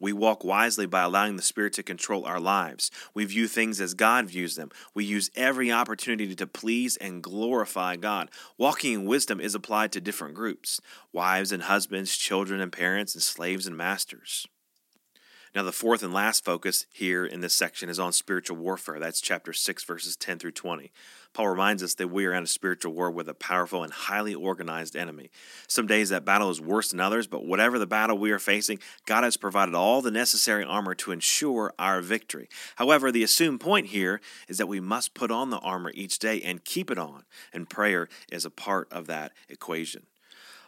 We 0.00 0.12
walk 0.12 0.42
wisely 0.42 0.86
by 0.86 1.02
allowing 1.02 1.36
the 1.36 1.42
Spirit 1.42 1.74
to 1.74 1.82
control 1.82 2.24
our 2.24 2.40
lives. 2.40 2.90
We 3.14 3.26
view 3.26 3.46
things 3.46 3.80
as 3.80 3.94
God 3.94 4.26
views 4.26 4.56
them. 4.56 4.70
We 4.94 5.04
use 5.04 5.30
every 5.36 5.70
opportunity 5.70 6.34
to 6.34 6.46
please 6.46 6.96
and 6.96 7.22
glorify 7.22 7.96
God. 7.96 8.30
Walking 8.56 8.94
in 8.94 9.04
wisdom 9.04 9.40
is 9.40 9.54
applied 9.54 9.92
to 9.92 10.00
different 10.00 10.34
groups 10.34 10.80
wives 11.12 11.52
and 11.52 11.64
husbands, 11.64 12.16
children 12.16 12.60
and 12.60 12.72
parents, 12.72 13.14
and 13.14 13.22
slaves 13.22 13.66
and 13.66 13.76
masters. 13.76 14.46
Now, 15.52 15.64
the 15.64 15.72
fourth 15.72 16.04
and 16.04 16.14
last 16.14 16.44
focus 16.44 16.86
here 16.92 17.26
in 17.26 17.40
this 17.40 17.54
section 17.54 17.88
is 17.88 17.98
on 17.98 18.12
spiritual 18.12 18.56
warfare. 18.56 19.00
That's 19.00 19.20
chapter 19.20 19.52
6, 19.52 19.82
verses 19.82 20.14
10 20.14 20.38
through 20.38 20.52
20. 20.52 20.92
Paul 21.32 21.48
reminds 21.48 21.82
us 21.82 21.94
that 21.94 22.08
we 22.08 22.24
are 22.26 22.32
in 22.32 22.44
a 22.44 22.48
spiritual 22.48 22.92
war 22.92 23.10
with 23.10 23.28
a 23.28 23.34
powerful 23.34 23.82
and 23.82 23.92
highly 23.92 24.34
organized 24.34 24.94
enemy. 24.94 25.30
Some 25.66 25.88
days 25.88 26.08
that 26.08 26.24
battle 26.24 26.50
is 26.50 26.60
worse 26.60 26.90
than 26.90 27.00
others, 27.00 27.26
but 27.26 27.44
whatever 27.44 27.78
the 27.78 27.86
battle 27.86 28.16
we 28.16 28.30
are 28.30 28.38
facing, 28.38 28.78
God 29.06 29.24
has 29.24 29.36
provided 29.36 29.74
all 29.74 30.02
the 30.02 30.10
necessary 30.12 30.64
armor 30.64 30.94
to 30.96 31.12
ensure 31.12 31.74
our 31.78 32.00
victory. 32.00 32.48
However, 32.76 33.10
the 33.10 33.24
assumed 33.24 33.60
point 33.60 33.88
here 33.88 34.20
is 34.48 34.58
that 34.58 34.68
we 34.68 34.80
must 34.80 35.14
put 35.14 35.32
on 35.32 35.50
the 35.50 35.58
armor 35.58 35.90
each 35.94 36.20
day 36.20 36.40
and 36.42 36.64
keep 36.64 36.90
it 36.90 36.98
on, 36.98 37.24
and 37.52 37.70
prayer 37.70 38.08
is 38.30 38.44
a 38.44 38.50
part 38.50 38.86
of 38.92 39.06
that 39.06 39.32
equation. 39.48 40.06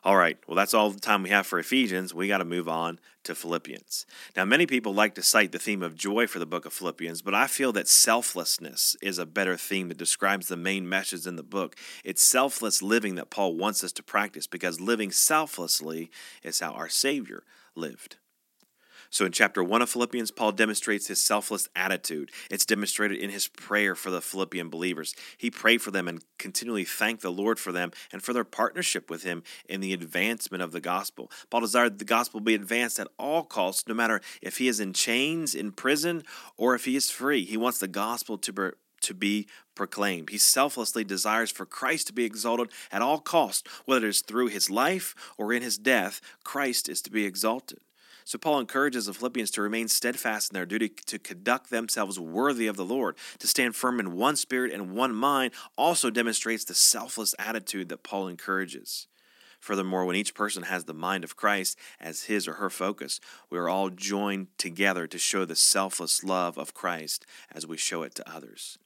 All 0.04 0.16
right, 0.16 0.37
well, 0.49 0.56
that's 0.56 0.75
all 0.75 0.90
the 0.90 0.99
time 0.99 1.23
we 1.23 1.30
have 1.30 1.47
for 1.47 1.61
Ephesians. 1.61 2.12
We 2.12 2.26
got 2.26 2.38
to 2.38 2.44
move 2.44 2.68
on 2.68 2.99
to 3.23 3.37
Philippians. 3.37 4.04
Now, 4.37 4.44
many 4.44 4.66
people 4.66 4.92
like 4.92 5.14
to 5.14 5.23
cite 5.23 5.52
the 5.52 5.61
theme 5.61 5.80
of 5.80 5.94
joy 5.94 6.26
for 6.26 6.40
the 6.40 6.47
book 6.47 6.66
of 6.66 6.73
Philippians, 6.73 7.23
but 7.23 7.37
I 7.37 7.47
feel 7.47 7.73
that 7.75 7.87
selflessness 7.87 8.97
is 9.00 9.18
a 9.18 9.26
better 9.26 9.56
theme 9.56 9.87
that 9.88 9.99
describes 9.99 10.49
the 10.49 10.56
main 10.56 10.88
message 10.88 11.25
in 11.25 11.37
the 11.37 11.44
book. 11.44 11.76
It's 12.02 12.23
selfless 12.23 12.82
living 12.82 13.14
that 13.14 13.30
Paul 13.30 13.54
wants 13.54 13.85
us 13.85 13.92
to 13.92 14.02
practice 14.02 14.49
because 14.49 14.80
living 14.80 15.12
selflessly 15.12 16.11
is 16.42 16.59
how 16.59 16.73
our 16.73 16.88
Savior 16.88 17.44
lived. 17.76 18.16
So 19.12 19.26
in 19.26 19.33
chapter 19.33 19.62
1 19.62 19.83
of 19.83 19.90
Philippians, 19.90 20.31
Paul 20.31 20.52
demonstrates 20.52 21.09
his 21.09 21.21
selfless 21.21 21.69
attitude. 21.76 22.31
It's 22.50 22.64
demonstrated 22.64 23.19
in 23.19 23.28
his 23.28 23.47
prayer 23.47 23.95
for 23.95 24.11
the 24.11 24.23
Philippian 24.23 24.71
believers. 24.71 25.14
He 25.37 25.50
prayed 25.50 25.83
for 25.83 25.90
them 25.90 26.09
and 26.09 26.25
continually 26.38 26.87
thanked 26.87 27.21
the 27.21 27.31
Lord 27.31 27.59
for 27.59 27.73
them 27.73 27.92
and 28.11 28.23
for 28.23 28.33
their 28.33 28.42
partnership 28.42 29.11
with 29.11 29.23
him 29.23 29.42
in 29.69 29.83
the 29.83 29.92
advancement 29.92 30.62
of 30.62 30.73
the 30.73 30.81
gospel. 30.81 31.31
Paul 31.50 31.61
desired 31.61 31.99
the 31.99 32.07
gospel 32.07 32.40
be 32.40 32.54
advanced 32.54 32.99
at 32.99 33.09
all 33.19 33.42
costs, 33.42 33.87
no 33.87 33.92
matter 33.92 34.23
if 34.40 34.57
he 34.57 34.66
is 34.66 34.81
in 34.81 34.95
chains, 34.95 35.54
in 35.54 35.73
prison, 35.73 36.23
or 36.57 36.75
if 36.75 36.87
he 36.87 36.97
is 36.97 37.11
free. 37.11 37.45
He 37.45 37.59
wants 37.59 37.78
the 37.78 37.88
gospel 37.88 38.38
to 38.38 38.52
be 38.52 38.71
to 39.02 39.14
be 39.14 39.49
proclaimed. 39.75 40.31
He 40.31 40.38
selflessly 40.38 41.04
desires 41.04 41.50
for 41.50 41.66
Christ 41.66 42.07
to 42.07 42.12
be 42.12 42.25
exalted 42.25 42.71
at 42.90 43.02
all 43.02 43.19
costs, 43.19 43.69
whether 43.85 44.07
it 44.07 44.11
is 44.11 44.21
through 44.23 44.47
his 44.47 44.71
life 44.71 45.14
or 45.37 45.52
in 45.52 45.61
his 45.61 45.76
death, 45.76 46.21
Christ 46.45 46.88
is 46.88 47.02
to 47.02 47.11
be 47.11 47.26
exalted. 47.26 47.81
So 48.24 48.38
Paul 48.38 48.60
encourages 48.60 49.06
the 49.06 49.14
Philippians 49.14 49.50
to 49.52 49.62
remain 49.62 49.88
steadfast 49.88 50.50
in 50.50 50.54
their 50.54 50.66
duty 50.66 50.88
to 50.88 51.18
conduct 51.18 51.70
themselves 51.70 52.18
worthy 52.18 52.66
of 52.66 52.76
the 52.76 52.84
Lord, 52.84 53.16
to 53.38 53.46
stand 53.46 53.76
firm 53.76 54.00
in 54.00 54.16
one 54.16 54.36
spirit 54.36 54.72
and 54.72 54.94
one 54.94 55.14
mind, 55.14 55.52
also 55.76 56.10
demonstrates 56.10 56.64
the 56.64 56.74
selfless 56.74 57.34
attitude 57.38 57.88
that 57.88 58.02
Paul 58.02 58.28
encourages. 58.28 59.06
Furthermore, 59.60 60.04
when 60.04 60.16
each 60.16 60.34
person 60.34 60.64
has 60.64 60.84
the 60.84 60.94
mind 60.94 61.22
of 61.22 61.36
Christ 61.36 61.78
as 62.00 62.24
his 62.24 62.48
or 62.48 62.54
her 62.54 62.68
focus, 62.68 63.20
we 63.48 63.58
are 63.58 63.68
all 63.68 63.90
joined 63.90 64.48
together 64.58 65.06
to 65.06 65.18
show 65.18 65.44
the 65.44 65.54
selfless 65.54 66.24
love 66.24 66.58
of 66.58 66.74
Christ 66.74 67.24
as 67.52 67.64
we 67.64 67.76
show 67.76 68.02
it 68.02 68.12
to 68.16 68.28
others. 68.28 68.78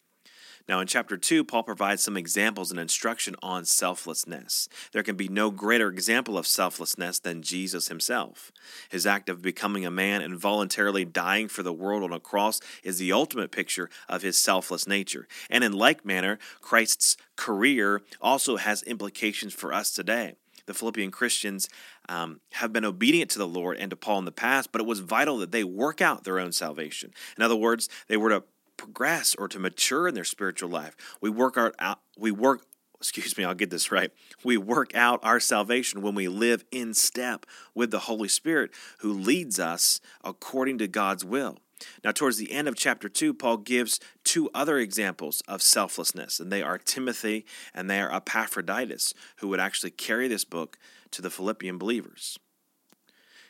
Now, 0.68 0.80
in 0.80 0.88
chapter 0.88 1.16
2, 1.16 1.44
Paul 1.44 1.62
provides 1.62 2.02
some 2.02 2.16
examples 2.16 2.70
and 2.70 2.80
instruction 2.80 3.36
on 3.40 3.64
selflessness. 3.64 4.68
There 4.92 5.04
can 5.04 5.16
be 5.16 5.28
no 5.28 5.50
greater 5.50 5.88
example 5.88 6.36
of 6.36 6.46
selflessness 6.46 7.20
than 7.20 7.42
Jesus 7.42 7.86
himself. 7.86 8.50
His 8.88 9.06
act 9.06 9.28
of 9.28 9.42
becoming 9.42 9.86
a 9.86 9.90
man 9.90 10.22
and 10.22 10.38
voluntarily 10.38 11.04
dying 11.04 11.46
for 11.46 11.62
the 11.62 11.72
world 11.72 12.02
on 12.02 12.12
a 12.12 12.18
cross 12.18 12.60
is 12.82 12.98
the 12.98 13.12
ultimate 13.12 13.52
picture 13.52 13.88
of 14.08 14.22
his 14.22 14.38
selfless 14.38 14.88
nature. 14.88 15.28
And 15.48 15.62
in 15.62 15.72
like 15.72 16.04
manner, 16.04 16.38
Christ's 16.60 17.16
career 17.36 18.02
also 18.20 18.56
has 18.56 18.82
implications 18.82 19.54
for 19.54 19.72
us 19.72 19.92
today 19.92 20.34
the 20.66 20.74
Philippian 20.74 21.10
Christians 21.10 21.68
um, 22.08 22.40
have 22.52 22.72
been 22.72 22.84
obedient 22.84 23.30
to 23.30 23.38
the 23.38 23.46
Lord 23.46 23.76
and 23.78 23.90
to 23.90 23.96
Paul 23.96 24.18
in 24.18 24.24
the 24.24 24.32
past, 24.32 24.72
but 24.72 24.80
it 24.80 24.86
was 24.86 25.00
vital 25.00 25.38
that 25.38 25.52
they 25.52 25.64
work 25.64 26.00
out 26.00 26.24
their 26.24 26.38
own 26.38 26.52
salvation. 26.52 27.12
In 27.36 27.42
other 27.42 27.56
words, 27.56 27.88
they 28.08 28.16
were 28.16 28.30
to 28.30 28.44
progress 28.76 29.34
or 29.36 29.48
to 29.48 29.58
mature 29.58 30.08
in 30.08 30.14
their 30.14 30.24
spiritual 30.24 30.68
life. 30.68 30.96
We 31.20 31.30
work 31.30 31.56
our 31.56 31.72
out, 31.78 32.00
we 32.18 32.30
work 32.30 32.62
excuse 32.98 33.36
me, 33.36 33.44
I'll 33.44 33.54
get 33.54 33.70
this 33.70 33.92
right. 33.92 34.10
We 34.42 34.56
work 34.56 34.94
out 34.94 35.20
our 35.22 35.38
salvation 35.38 36.00
when 36.02 36.14
we 36.14 36.28
live 36.28 36.64
in 36.72 36.94
step 36.94 37.44
with 37.74 37.90
the 37.90 38.00
Holy 38.00 38.28
Spirit 38.28 38.70
who 38.98 39.12
leads 39.12 39.60
us 39.60 40.00
according 40.24 40.78
to 40.78 40.88
God's 40.88 41.24
will. 41.24 41.58
Now, 42.02 42.12
towards 42.12 42.38
the 42.38 42.52
end 42.52 42.68
of 42.68 42.76
chapter 42.76 43.08
2, 43.08 43.34
Paul 43.34 43.58
gives 43.58 44.00
two 44.24 44.48
other 44.54 44.78
examples 44.78 45.42
of 45.46 45.60
selflessness, 45.60 46.40
and 46.40 46.50
they 46.50 46.62
are 46.62 46.78
Timothy 46.78 47.44
and 47.74 47.90
they 47.90 48.00
are 48.00 48.14
Epaphroditus, 48.14 49.12
who 49.36 49.48
would 49.48 49.60
actually 49.60 49.90
carry 49.90 50.26
this 50.26 50.44
book 50.44 50.78
to 51.10 51.20
the 51.20 51.30
Philippian 51.30 51.76
believers. 51.76 52.38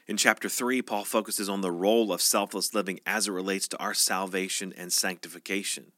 In 0.08 0.16
chapter 0.16 0.48
3, 0.48 0.82
Paul 0.82 1.04
focuses 1.04 1.48
on 1.48 1.62
the 1.62 1.72
role 1.72 2.12
of 2.12 2.22
selfless 2.22 2.72
living 2.72 3.00
as 3.04 3.26
it 3.26 3.32
relates 3.32 3.66
to 3.68 3.78
our 3.78 3.92
salvation 3.92 4.72
and 4.76 4.92
sanctification. 4.92 5.90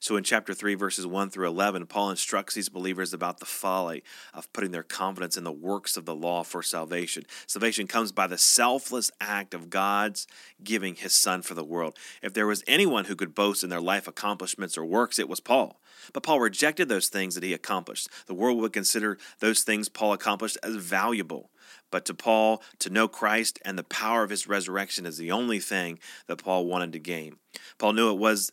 So 0.00 0.16
in 0.16 0.24
chapter 0.24 0.52
3, 0.52 0.74
verses 0.74 1.06
1 1.06 1.30
through 1.30 1.46
11, 1.46 1.86
Paul 1.86 2.10
instructs 2.10 2.56
these 2.56 2.68
believers 2.68 3.14
about 3.14 3.38
the 3.38 3.46
folly 3.46 4.02
of 4.34 4.52
putting 4.52 4.72
their 4.72 4.82
confidence 4.82 5.36
in 5.36 5.44
the 5.44 5.52
works 5.52 5.96
of 5.96 6.06
the 6.06 6.14
law 6.14 6.42
for 6.42 6.60
salvation. 6.60 7.22
Salvation 7.46 7.86
comes 7.86 8.10
by 8.10 8.26
the 8.26 8.36
selfless 8.36 9.12
act 9.20 9.54
of 9.54 9.70
God's 9.70 10.26
giving 10.64 10.96
his 10.96 11.12
Son 11.12 11.40
for 11.40 11.54
the 11.54 11.62
world. 11.62 11.96
If 12.20 12.32
there 12.32 12.48
was 12.48 12.64
anyone 12.66 13.04
who 13.04 13.14
could 13.14 13.32
boast 13.32 13.62
in 13.62 13.70
their 13.70 13.80
life 13.80 14.08
accomplishments 14.08 14.76
or 14.76 14.84
works, 14.84 15.20
it 15.20 15.28
was 15.28 15.38
Paul. 15.38 15.80
But 16.12 16.24
Paul 16.24 16.40
rejected 16.40 16.88
those 16.88 17.06
things 17.06 17.36
that 17.36 17.44
he 17.44 17.54
accomplished. 17.54 18.08
The 18.26 18.34
world 18.34 18.58
would 18.58 18.72
consider 18.72 19.18
those 19.38 19.62
things 19.62 19.88
Paul 19.88 20.14
accomplished 20.14 20.58
as 20.64 20.74
valuable. 20.74 21.51
But 21.90 22.04
to 22.06 22.14
Paul, 22.14 22.62
to 22.80 22.90
know 22.90 23.08
Christ 23.08 23.58
and 23.64 23.78
the 23.78 23.84
power 23.84 24.22
of 24.22 24.30
his 24.30 24.48
resurrection 24.48 25.06
is 25.06 25.18
the 25.18 25.32
only 25.32 25.60
thing 25.60 25.98
that 26.26 26.42
Paul 26.42 26.66
wanted 26.66 26.92
to 26.92 26.98
gain. 26.98 27.36
Paul 27.78 27.92
knew 27.92 28.10
it 28.10 28.18
was 28.18 28.50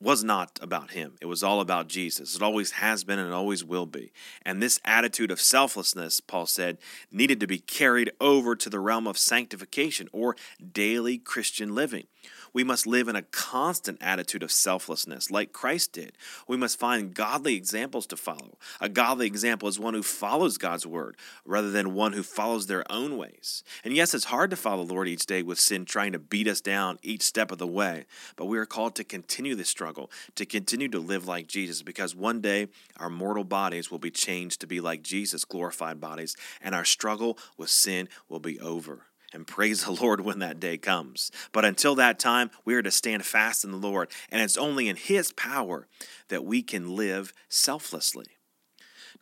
was 0.00 0.22
not 0.22 0.58
about 0.60 0.90
him. 0.90 1.14
It 1.22 1.26
was 1.26 1.42
all 1.42 1.60
about 1.60 1.88
Jesus. 1.88 2.36
It 2.36 2.42
always 2.42 2.72
has 2.72 3.02
been 3.02 3.18
and 3.18 3.28
it 3.28 3.34
always 3.34 3.64
will 3.64 3.86
be. 3.86 4.12
And 4.42 4.62
this 4.62 4.78
attitude 4.84 5.30
of 5.30 5.40
selflessness, 5.40 6.20
Paul 6.20 6.46
said, 6.46 6.78
needed 7.10 7.40
to 7.40 7.46
be 7.46 7.58
carried 7.58 8.10
over 8.20 8.54
to 8.56 8.68
the 8.68 8.78
realm 8.78 9.06
of 9.06 9.16
sanctification 9.16 10.08
or 10.12 10.36
daily 10.72 11.16
Christian 11.16 11.74
living. 11.74 12.08
We 12.56 12.64
must 12.64 12.86
live 12.86 13.08
in 13.08 13.16
a 13.16 13.22
constant 13.22 13.98
attitude 14.00 14.42
of 14.42 14.50
selflessness, 14.50 15.30
like 15.30 15.52
Christ 15.52 15.92
did. 15.92 16.16
We 16.48 16.56
must 16.56 16.78
find 16.78 17.12
godly 17.12 17.54
examples 17.54 18.06
to 18.06 18.16
follow. 18.16 18.56
A 18.80 18.88
godly 18.88 19.26
example 19.26 19.68
is 19.68 19.78
one 19.78 19.92
who 19.92 20.02
follows 20.02 20.56
God's 20.56 20.86
word 20.86 21.18
rather 21.44 21.70
than 21.70 21.92
one 21.92 22.14
who 22.14 22.22
follows 22.22 22.66
their 22.66 22.90
own 22.90 23.18
ways. 23.18 23.62
And 23.84 23.94
yes, 23.94 24.14
it's 24.14 24.24
hard 24.24 24.48
to 24.48 24.56
follow 24.56 24.86
the 24.86 24.94
Lord 24.94 25.06
each 25.06 25.26
day 25.26 25.42
with 25.42 25.60
sin 25.60 25.84
trying 25.84 26.12
to 26.12 26.18
beat 26.18 26.48
us 26.48 26.62
down 26.62 26.98
each 27.02 27.20
step 27.20 27.52
of 27.52 27.58
the 27.58 27.66
way, 27.66 28.06
but 28.36 28.46
we 28.46 28.56
are 28.56 28.64
called 28.64 28.94
to 28.94 29.04
continue 29.04 29.54
this 29.54 29.68
struggle, 29.68 30.10
to 30.36 30.46
continue 30.46 30.88
to 30.88 30.98
live 30.98 31.28
like 31.28 31.48
Jesus, 31.48 31.82
because 31.82 32.16
one 32.16 32.40
day 32.40 32.68
our 32.96 33.10
mortal 33.10 33.44
bodies 33.44 33.90
will 33.90 33.98
be 33.98 34.10
changed 34.10 34.62
to 34.62 34.66
be 34.66 34.80
like 34.80 35.02
Jesus' 35.02 35.44
glorified 35.44 36.00
bodies, 36.00 36.34
and 36.62 36.74
our 36.74 36.86
struggle 36.86 37.36
with 37.58 37.68
sin 37.68 38.08
will 38.30 38.40
be 38.40 38.58
over 38.60 39.02
and 39.32 39.46
praise 39.46 39.84
the 39.84 39.92
Lord 40.02 40.20
when 40.20 40.38
that 40.40 40.60
day 40.60 40.76
comes. 40.76 41.30
But 41.52 41.64
until 41.64 41.94
that 41.96 42.18
time, 42.18 42.50
we 42.64 42.74
are 42.74 42.82
to 42.82 42.90
stand 42.90 43.24
fast 43.24 43.64
in 43.64 43.70
the 43.70 43.76
Lord, 43.76 44.10
and 44.30 44.42
it's 44.42 44.56
only 44.56 44.88
in 44.88 44.96
His 44.96 45.32
power 45.32 45.86
that 46.28 46.44
we 46.44 46.62
can 46.62 46.96
live 46.96 47.32
selflessly. 47.48 48.26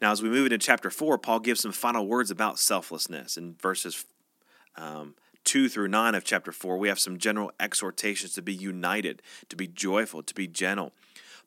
Now, 0.01 0.13
as 0.13 0.23
we 0.23 0.29
move 0.29 0.47
into 0.47 0.59
chapter 0.59 0.91
4, 0.91 1.19
Paul 1.19 1.41
gives 1.41 1.61
some 1.61 1.73
final 1.73 2.07
words 2.07 2.31
about 2.31 2.59
selflessness. 2.59 3.37
In 3.37 3.55
verses 3.55 4.05
um, 4.77 5.15
2 5.45 5.69
through 5.69 5.89
9 5.89 6.15
of 6.15 6.25
chapter 6.25 6.53
4, 6.53 6.79
we 6.79 6.89
have 6.89 6.99
some 6.99 7.19
general 7.19 7.53
exhortations 7.61 8.33
to 8.33 8.43
be 8.43 8.55
united, 8.55 9.23
to 9.49 9.57
be 9.57 9.67
joyful, 9.67 10.23
to 10.23 10.35
be 10.35 10.47
gentle. 10.47 10.93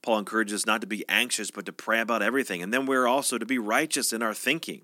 Paul 0.02 0.20
encourages 0.20 0.62
us 0.62 0.66
not 0.66 0.82
to 0.82 0.88
be 0.88 1.04
anxious, 1.10 1.52
but 1.52 1.66
to 1.66 1.74
pray 1.74 2.00
about 2.00 2.22
everything. 2.22 2.62
And 2.62 2.74
then 2.74 2.86
we're 2.86 3.08
also 3.08 3.38
to 3.38 3.46
be 3.46 3.58
righteous 3.58 4.14
in 4.14 4.22
our 4.22 4.34
thinking. 4.34 4.82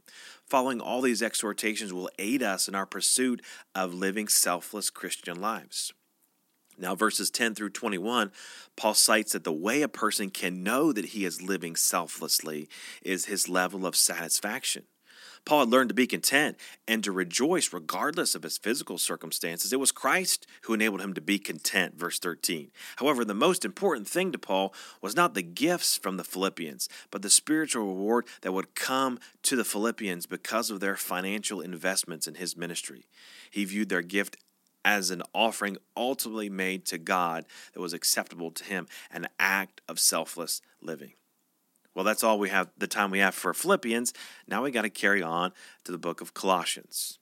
Following 0.53 0.81
all 0.81 1.01
these 1.01 1.23
exhortations 1.23 1.91
will 1.91 2.11
aid 2.19 2.43
us 2.43 2.67
in 2.67 2.75
our 2.75 2.85
pursuit 2.85 3.41
of 3.73 3.91
living 3.91 4.27
selfless 4.27 4.91
Christian 4.91 5.41
lives. 5.41 5.91
Now, 6.77 6.93
verses 6.93 7.31
10 7.31 7.55
through 7.55 7.71
21, 7.71 8.31
Paul 8.75 8.93
cites 8.93 9.31
that 9.31 9.45
the 9.45 9.51
way 9.51 9.81
a 9.81 9.87
person 9.87 10.29
can 10.29 10.61
know 10.61 10.93
that 10.93 11.05
he 11.05 11.25
is 11.25 11.41
living 11.41 11.75
selflessly 11.75 12.69
is 13.01 13.25
his 13.25 13.49
level 13.49 13.83
of 13.83 13.95
satisfaction. 13.95 14.83
Paul 15.45 15.61
had 15.61 15.69
learned 15.69 15.89
to 15.89 15.95
be 15.95 16.07
content 16.07 16.57
and 16.87 17.03
to 17.03 17.11
rejoice 17.11 17.73
regardless 17.73 18.35
of 18.35 18.43
his 18.43 18.57
physical 18.57 18.97
circumstances. 18.97 19.73
It 19.73 19.79
was 19.79 19.91
Christ 19.91 20.47
who 20.63 20.73
enabled 20.73 21.01
him 21.01 21.13
to 21.13 21.21
be 21.21 21.39
content, 21.39 21.97
verse 21.97 22.19
13. 22.19 22.71
However, 22.97 23.25
the 23.25 23.33
most 23.33 23.65
important 23.65 24.07
thing 24.07 24.31
to 24.31 24.37
Paul 24.37 24.73
was 25.01 25.15
not 25.15 25.33
the 25.33 25.41
gifts 25.41 25.97
from 25.97 26.17
the 26.17 26.23
Philippians, 26.23 26.89
but 27.11 27.21
the 27.21 27.29
spiritual 27.29 27.87
reward 27.87 28.25
that 28.41 28.53
would 28.53 28.75
come 28.75 29.19
to 29.43 29.55
the 29.55 29.65
Philippians 29.65 30.25
because 30.25 30.69
of 30.69 30.79
their 30.79 30.95
financial 30.95 31.61
investments 31.61 32.27
in 32.27 32.35
his 32.35 32.57
ministry. 32.57 33.05
He 33.51 33.65
viewed 33.65 33.89
their 33.89 34.01
gift 34.01 34.37
as 34.85 35.11
an 35.11 35.23
offering 35.33 35.77
ultimately 35.95 36.49
made 36.49 36.85
to 36.85 36.97
God 36.97 37.45
that 37.73 37.79
was 37.79 37.93
acceptable 37.93 38.51
to 38.51 38.63
him, 38.63 38.87
an 39.11 39.27
act 39.39 39.81
of 39.87 39.99
selfless 39.99 40.61
living. 40.81 41.13
Well, 41.95 42.05
that's 42.05 42.23
all 42.23 42.39
we 42.39 42.49
have, 42.49 42.69
the 42.77 42.87
time 42.87 43.11
we 43.11 43.19
have 43.19 43.35
for 43.35 43.53
Philippians. 43.53 44.13
Now 44.47 44.63
we 44.63 44.71
got 44.71 44.81
to 44.81 44.89
carry 44.89 45.21
on 45.21 45.53
to 45.83 45.91
the 45.91 45.97
book 45.97 46.21
of 46.21 46.33
Colossians. 46.33 47.19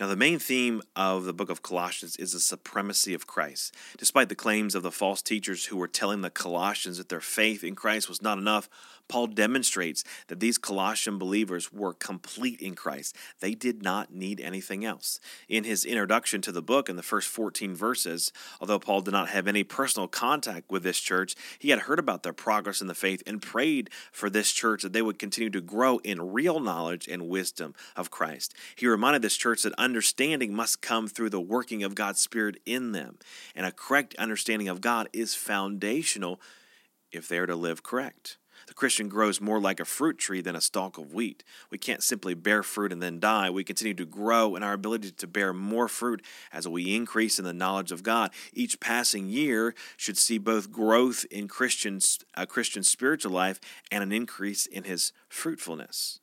Now, 0.00 0.06
the 0.06 0.16
main 0.16 0.38
theme 0.38 0.82
of 0.96 1.24
the 1.24 1.32
book 1.32 1.50
of 1.50 1.62
Colossians 1.62 2.16
is 2.16 2.32
the 2.32 2.40
supremacy 2.40 3.14
of 3.14 3.26
Christ. 3.26 3.74
Despite 3.98 4.28
the 4.28 4.34
claims 4.34 4.74
of 4.74 4.82
the 4.82 4.90
false 4.90 5.22
teachers 5.22 5.66
who 5.66 5.76
were 5.76 5.88
telling 5.88 6.22
the 6.22 6.30
Colossians 6.30 6.98
that 6.98 7.10
their 7.10 7.20
faith 7.20 7.62
in 7.62 7.74
Christ 7.74 8.08
was 8.08 8.22
not 8.22 8.38
enough, 8.38 8.68
Paul 9.08 9.28
demonstrates 9.28 10.02
that 10.28 10.40
these 10.40 10.58
Colossian 10.58 11.18
believers 11.18 11.72
were 11.72 11.92
complete 11.92 12.60
in 12.60 12.74
Christ. 12.74 13.16
They 13.40 13.54
did 13.54 13.82
not 13.82 14.12
need 14.12 14.40
anything 14.40 14.84
else. 14.84 15.20
In 15.48 15.64
his 15.64 15.84
introduction 15.84 16.40
to 16.42 16.52
the 16.52 16.62
book, 16.62 16.88
in 16.88 16.96
the 16.96 17.02
first 17.02 17.28
14 17.28 17.74
verses, 17.74 18.32
although 18.60 18.78
Paul 18.78 19.02
did 19.02 19.12
not 19.12 19.28
have 19.28 19.46
any 19.46 19.62
personal 19.62 20.08
contact 20.08 20.70
with 20.70 20.82
this 20.82 21.00
church, 21.00 21.34
he 21.58 21.70
had 21.70 21.80
heard 21.80 21.98
about 21.98 22.22
their 22.22 22.32
progress 22.32 22.80
in 22.80 22.86
the 22.86 22.94
faith 22.94 23.22
and 23.26 23.42
prayed 23.42 23.90
for 24.10 24.30
this 24.30 24.52
church 24.52 24.82
that 24.82 24.92
they 24.92 25.02
would 25.02 25.18
continue 25.18 25.50
to 25.50 25.60
grow 25.60 25.98
in 25.98 26.32
real 26.32 26.60
knowledge 26.60 27.06
and 27.06 27.28
wisdom 27.28 27.74
of 27.96 28.10
Christ. 28.10 28.54
He 28.76 28.86
reminded 28.86 29.22
this 29.22 29.36
church 29.36 29.62
that 29.62 29.74
understanding 29.78 30.54
must 30.54 30.80
come 30.80 31.08
through 31.08 31.30
the 31.30 31.40
working 31.40 31.82
of 31.82 31.94
God's 31.94 32.20
Spirit 32.20 32.60
in 32.64 32.92
them, 32.92 33.18
and 33.54 33.66
a 33.66 33.72
correct 33.72 34.14
understanding 34.16 34.68
of 34.68 34.80
God 34.80 35.08
is 35.12 35.34
foundational 35.34 36.40
if 37.12 37.28
they 37.28 37.38
are 37.38 37.46
to 37.46 37.56
live 37.56 37.82
correct. 37.82 38.38
The 38.74 38.80
Christian 38.80 39.08
grows 39.08 39.40
more 39.40 39.60
like 39.60 39.78
a 39.78 39.84
fruit 39.84 40.18
tree 40.18 40.40
than 40.40 40.56
a 40.56 40.60
stalk 40.60 40.98
of 40.98 41.14
wheat. 41.14 41.44
We 41.70 41.78
can't 41.78 42.02
simply 42.02 42.34
bear 42.34 42.64
fruit 42.64 42.90
and 42.90 43.00
then 43.00 43.20
die. 43.20 43.48
We 43.48 43.62
continue 43.62 43.94
to 43.94 44.04
grow 44.04 44.56
in 44.56 44.64
our 44.64 44.72
ability 44.72 45.12
to 45.12 45.26
bear 45.28 45.52
more 45.52 45.86
fruit 45.86 46.24
as 46.52 46.66
we 46.66 46.96
increase 46.96 47.38
in 47.38 47.44
the 47.44 47.52
knowledge 47.52 47.92
of 47.92 48.02
God. 48.02 48.32
Each 48.52 48.80
passing 48.80 49.28
year 49.28 49.76
should 49.96 50.18
see 50.18 50.38
both 50.38 50.72
growth 50.72 51.24
in 51.30 51.46
Christians, 51.46 52.18
a 52.34 52.48
Christian 52.48 52.82
spiritual 52.82 53.30
life 53.30 53.60
and 53.92 54.02
an 54.02 54.10
increase 54.10 54.66
in 54.66 54.82
his 54.82 55.12
fruitfulness. 55.28 56.18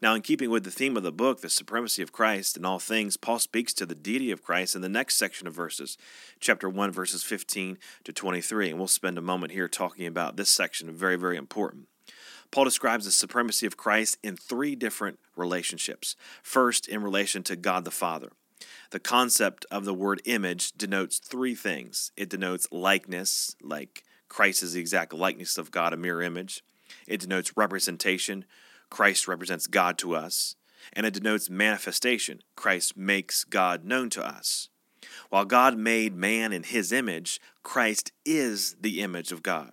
Now, 0.00 0.14
in 0.14 0.22
keeping 0.22 0.50
with 0.50 0.64
the 0.64 0.70
theme 0.70 0.96
of 0.96 1.02
the 1.02 1.12
book, 1.12 1.40
the 1.40 1.50
supremacy 1.50 2.02
of 2.02 2.12
Christ 2.12 2.56
in 2.56 2.64
all 2.64 2.78
things, 2.78 3.16
Paul 3.16 3.38
speaks 3.38 3.72
to 3.74 3.86
the 3.86 3.94
deity 3.94 4.30
of 4.30 4.42
Christ 4.42 4.74
in 4.74 4.82
the 4.82 4.88
next 4.88 5.16
section 5.16 5.46
of 5.46 5.54
verses, 5.54 5.98
chapter 6.38 6.68
1, 6.68 6.90
verses 6.90 7.22
15 7.22 7.78
to 8.04 8.12
23. 8.12 8.70
And 8.70 8.78
we'll 8.78 8.88
spend 8.88 9.18
a 9.18 9.22
moment 9.22 9.52
here 9.52 9.68
talking 9.68 10.06
about 10.06 10.36
this 10.36 10.50
section, 10.50 10.90
very, 10.92 11.16
very 11.16 11.36
important. 11.36 11.88
Paul 12.50 12.64
describes 12.64 13.04
the 13.04 13.12
supremacy 13.12 13.66
of 13.66 13.76
Christ 13.76 14.18
in 14.22 14.36
three 14.36 14.74
different 14.74 15.18
relationships. 15.36 16.16
First, 16.42 16.88
in 16.88 17.02
relation 17.02 17.42
to 17.44 17.56
God 17.56 17.84
the 17.84 17.90
Father. 17.90 18.30
The 18.90 19.00
concept 19.00 19.64
of 19.70 19.84
the 19.84 19.94
word 19.94 20.20
image 20.24 20.72
denotes 20.72 21.18
three 21.18 21.54
things 21.54 22.12
it 22.16 22.28
denotes 22.28 22.66
likeness, 22.72 23.54
like 23.62 24.04
Christ 24.28 24.62
is 24.62 24.72
the 24.72 24.80
exact 24.80 25.12
likeness 25.12 25.58
of 25.58 25.70
God, 25.70 25.92
a 25.92 25.96
mirror 25.96 26.22
image. 26.22 26.62
It 27.06 27.20
denotes 27.20 27.56
representation, 27.56 28.44
Christ 28.90 29.28
represents 29.28 29.66
God 29.66 29.96
to 29.98 30.14
us, 30.14 30.56
and 30.92 31.06
it 31.06 31.14
denotes 31.14 31.48
manifestation. 31.48 32.42
Christ 32.56 32.96
makes 32.96 33.44
God 33.44 33.84
known 33.84 34.10
to 34.10 34.24
us. 34.24 34.68
While 35.30 35.44
God 35.44 35.78
made 35.78 36.14
man 36.14 36.52
in 36.52 36.64
his 36.64 36.92
image, 36.92 37.40
Christ 37.62 38.12
is 38.24 38.76
the 38.80 39.00
image 39.00 39.32
of 39.32 39.42
God. 39.42 39.72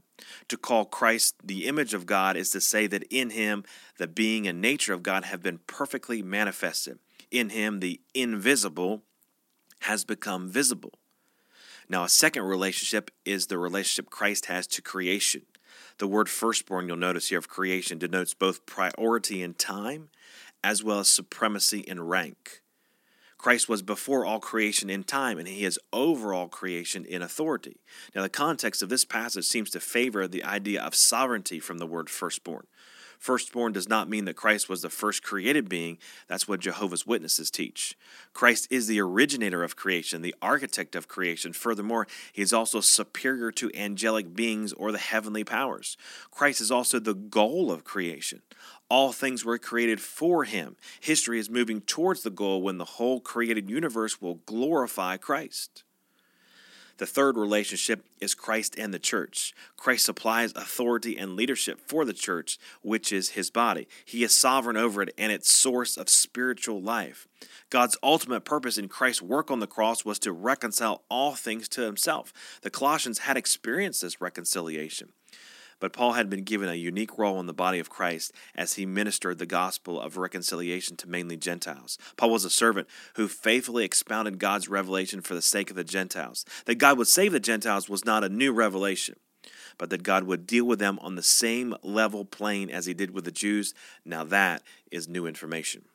To 0.49 0.57
call 0.57 0.85
Christ 0.85 1.35
the 1.43 1.65
image 1.67 1.93
of 1.93 2.05
God 2.05 2.37
is 2.37 2.49
to 2.51 2.61
say 2.61 2.87
that 2.87 3.03
in 3.09 3.31
him 3.31 3.63
the 3.97 4.07
being 4.07 4.47
and 4.47 4.61
nature 4.61 4.93
of 4.93 5.03
God 5.03 5.25
have 5.25 5.43
been 5.43 5.59
perfectly 5.67 6.21
manifested. 6.21 6.99
In 7.29 7.49
him 7.49 7.79
the 7.79 8.01
invisible 8.13 9.03
has 9.81 10.05
become 10.05 10.49
visible. 10.49 10.93
Now, 11.89 12.03
a 12.03 12.09
second 12.09 12.43
relationship 12.43 13.11
is 13.25 13.47
the 13.47 13.57
relationship 13.57 14.09
Christ 14.09 14.47
has 14.47 14.67
to 14.67 14.81
creation. 14.81 15.43
The 15.99 16.07
word 16.07 16.29
firstborn, 16.29 16.87
you'll 16.87 16.97
notice 16.97 17.29
here, 17.29 17.39
of 17.39 17.47
creation 17.47 17.97
denotes 17.97 18.33
both 18.33 18.65
priority 18.65 19.41
in 19.41 19.55
time 19.55 20.09
as 20.63 20.83
well 20.83 20.99
as 20.99 21.09
supremacy 21.09 21.79
in 21.79 22.01
rank. 22.01 22.61
Christ 23.37 23.69
was 23.69 23.83
before 23.83 24.25
all 24.25 24.39
creation 24.39 24.89
in 24.89 25.03
time, 25.03 25.37
and 25.37 25.47
he 25.47 25.63
is 25.63 25.79
over 25.93 26.33
all 26.33 26.47
creation 26.47 27.05
in 27.05 27.21
authority. 27.21 27.77
Now, 28.15 28.23
the 28.23 28.29
context 28.29 28.81
of 28.81 28.89
this 28.89 29.05
passage 29.05 29.45
seems 29.45 29.69
to 29.71 29.79
favor 29.79 30.27
the 30.27 30.43
idea 30.43 30.81
of 30.81 30.95
sovereignty 30.95 31.59
from 31.59 31.77
the 31.77 31.85
word 31.85 32.09
firstborn. 32.09 32.65
Firstborn 33.17 33.73
does 33.73 33.89
not 33.89 34.09
mean 34.09 34.25
that 34.25 34.35
Christ 34.35 34.69
was 34.69 34.81
the 34.81 34.89
first 34.89 35.23
created 35.23 35.69
being. 35.69 35.97
That's 36.27 36.47
what 36.47 36.59
Jehovah's 36.59 37.07
Witnesses 37.07 37.51
teach. 37.51 37.97
Christ 38.33 38.67
is 38.69 38.87
the 38.87 39.01
originator 39.01 39.63
of 39.63 39.75
creation, 39.75 40.21
the 40.21 40.35
architect 40.41 40.95
of 40.95 41.07
creation. 41.07 41.53
Furthermore, 41.53 42.07
he 42.31 42.41
is 42.41 42.53
also 42.53 42.79
superior 42.79 43.51
to 43.53 43.71
angelic 43.75 44.33
beings 44.35 44.73
or 44.73 44.91
the 44.91 44.97
heavenly 44.97 45.43
powers. 45.43 45.97
Christ 46.31 46.61
is 46.61 46.71
also 46.71 46.99
the 46.99 47.13
goal 47.13 47.71
of 47.71 47.83
creation. 47.83 48.41
All 48.89 49.11
things 49.11 49.43
were 49.43 49.57
created 49.57 49.99
for 49.99 50.43
him. 50.45 50.77
History 51.01 51.39
is 51.39 51.49
moving 51.49 51.81
towards 51.81 52.23
the 52.23 52.29
goal 52.29 52.61
when 52.61 52.77
the 52.77 52.85
whole 52.85 53.19
created 53.19 53.69
universe 53.69 54.21
will 54.21 54.35
glorify 54.45 55.17
Christ. 55.17 55.83
The 56.97 57.05
third 57.05 57.37
relationship 57.37 58.05
is 58.19 58.33
Christ 58.33 58.75
and 58.77 58.93
the 58.93 58.99
church. 58.99 59.53
Christ 59.75 60.05
supplies 60.05 60.51
authority 60.55 61.17
and 61.17 61.35
leadership 61.35 61.79
for 61.79 62.05
the 62.05 62.13
church, 62.13 62.57
which 62.81 63.11
is 63.11 63.29
his 63.29 63.51
body. 63.51 63.87
He 64.03 64.23
is 64.23 64.37
sovereign 64.37 64.77
over 64.77 65.03
it 65.03 65.13
and 65.17 65.31
its 65.31 65.51
source 65.51 65.95
of 65.95 66.09
spiritual 66.09 66.81
life. 66.81 67.27
God's 67.69 67.97
ultimate 68.01 68.45
purpose 68.45 68.77
in 68.77 68.87
Christ's 68.87 69.21
work 69.21 69.51
on 69.51 69.59
the 69.59 69.67
cross 69.67 70.03
was 70.03 70.19
to 70.19 70.31
reconcile 70.31 71.03
all 71.09 71.35
things 71.35 71.67
to 71.69 71.81
himself. 71.81 72.33
The 72.61 72.69
Colossians 72.69 73.19
had 73.19 73.37
experienced 73.37 74.01
this 74.01 74.19
reconciliation. 74.19 75.09
But 75.79 75.93
Paul 75.93 76.13
had 76.13 76.29
been 76.29 76.43
given 76.43 76.69
a 76.69 76.75
unique 76.75 77.17
role 77.17 77.39
in 77.39 77.45
the 77.45 77.53
body 77.53 77.79
of 77.79 77.89
Christ 77.89 78.31
as 78.55 78.73
he 78.73 78.85
ministered 78.85 79.37
the 79.37 79.45
gospel 79.45 80.01
of 80.01 80.17
reconciliation 80.17 80.95
to 80.97 81.09
mainly 81.09 81.37
Gentiles. 81.37 81.97
Paul 82.15 82.31
was 82.31 82.45
a 82.45 82.49
servant 82.49 82.87
who 83.15 83.27
faithfully 83.27 83.85
expounded 83.85 84.39
God's 84.39 84.69
revelation 84.69 85.21
for 85.21 85.35
the 85.35 85.41
sake 85.41 85.69
of 85.69 85.75
the 85.75 85.83
Gentiles. 85.83 86.45
That 86.65 86.75
God 86.75 86.97
would 86.97 87.07
save 87.07 87.31
the 87.31 87.39
Gentiles 87.39 87.89
was 87.89 88.05
not 88.05 88.23
a 88.23 88.29
new 88.29 88.51
revelation, 88.53 89.17
but 89.77 89.89
that 89.91 90.03
God 90.03 90.23
would 90.23 90.47
deal 90.47 90.65
with 90.65 90.79
them 90.79 90.97
on 91.01 91.15
the 91.15 91.23
same 91.23 91.75
level 91.83 92.25
plane 92.25 92.69
as 92.69 92.85
he 92.87 92.93
did 92.93 93.11
with 93.11 93.25
the 93.25 93.31
Jews. 93.31 93.73
Now 94.03 94.23
that 94.23 94.63
is 94.91 95.07
new 95.07 95.27
information. 95.27 95.85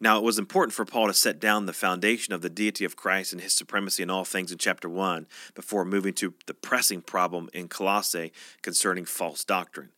Now, 0.00 0.16
it 0.16 0.22
was 0.22 0.38
important 0.38 0.74
for 0.74 0.84
Paul 0.84 1.08
to 1.08 1.14
set 1.14 1.40
down 1.40 1.66
the 1.66 1.72
foundation 1.72 2.32
of 2.32 2.40
the 2.40 2.50
deity 2.50 2.84
of 2.84 2.96
Christ 2.96 3.32
and 3.32 3.42
his 3.42 3.54
supremacy 3.54 4.02
in 4.02 4.10
all 4.10 4.24
things 4.24 4.52
in 4.52 4.58
chapter 4.58 4.88
1 4.88 5.26
before 5.54 5.84
moving 5.84 6.14
to 6.14 6.34
the 6.46 6.54
pressing 6.54 7.02
problem 7.02 7.48
in 7.52 7.66
Colossae 7.66 8.32
concerning 8.62 9.04
false 9.04 9.44
doctrine. 9.44 9.90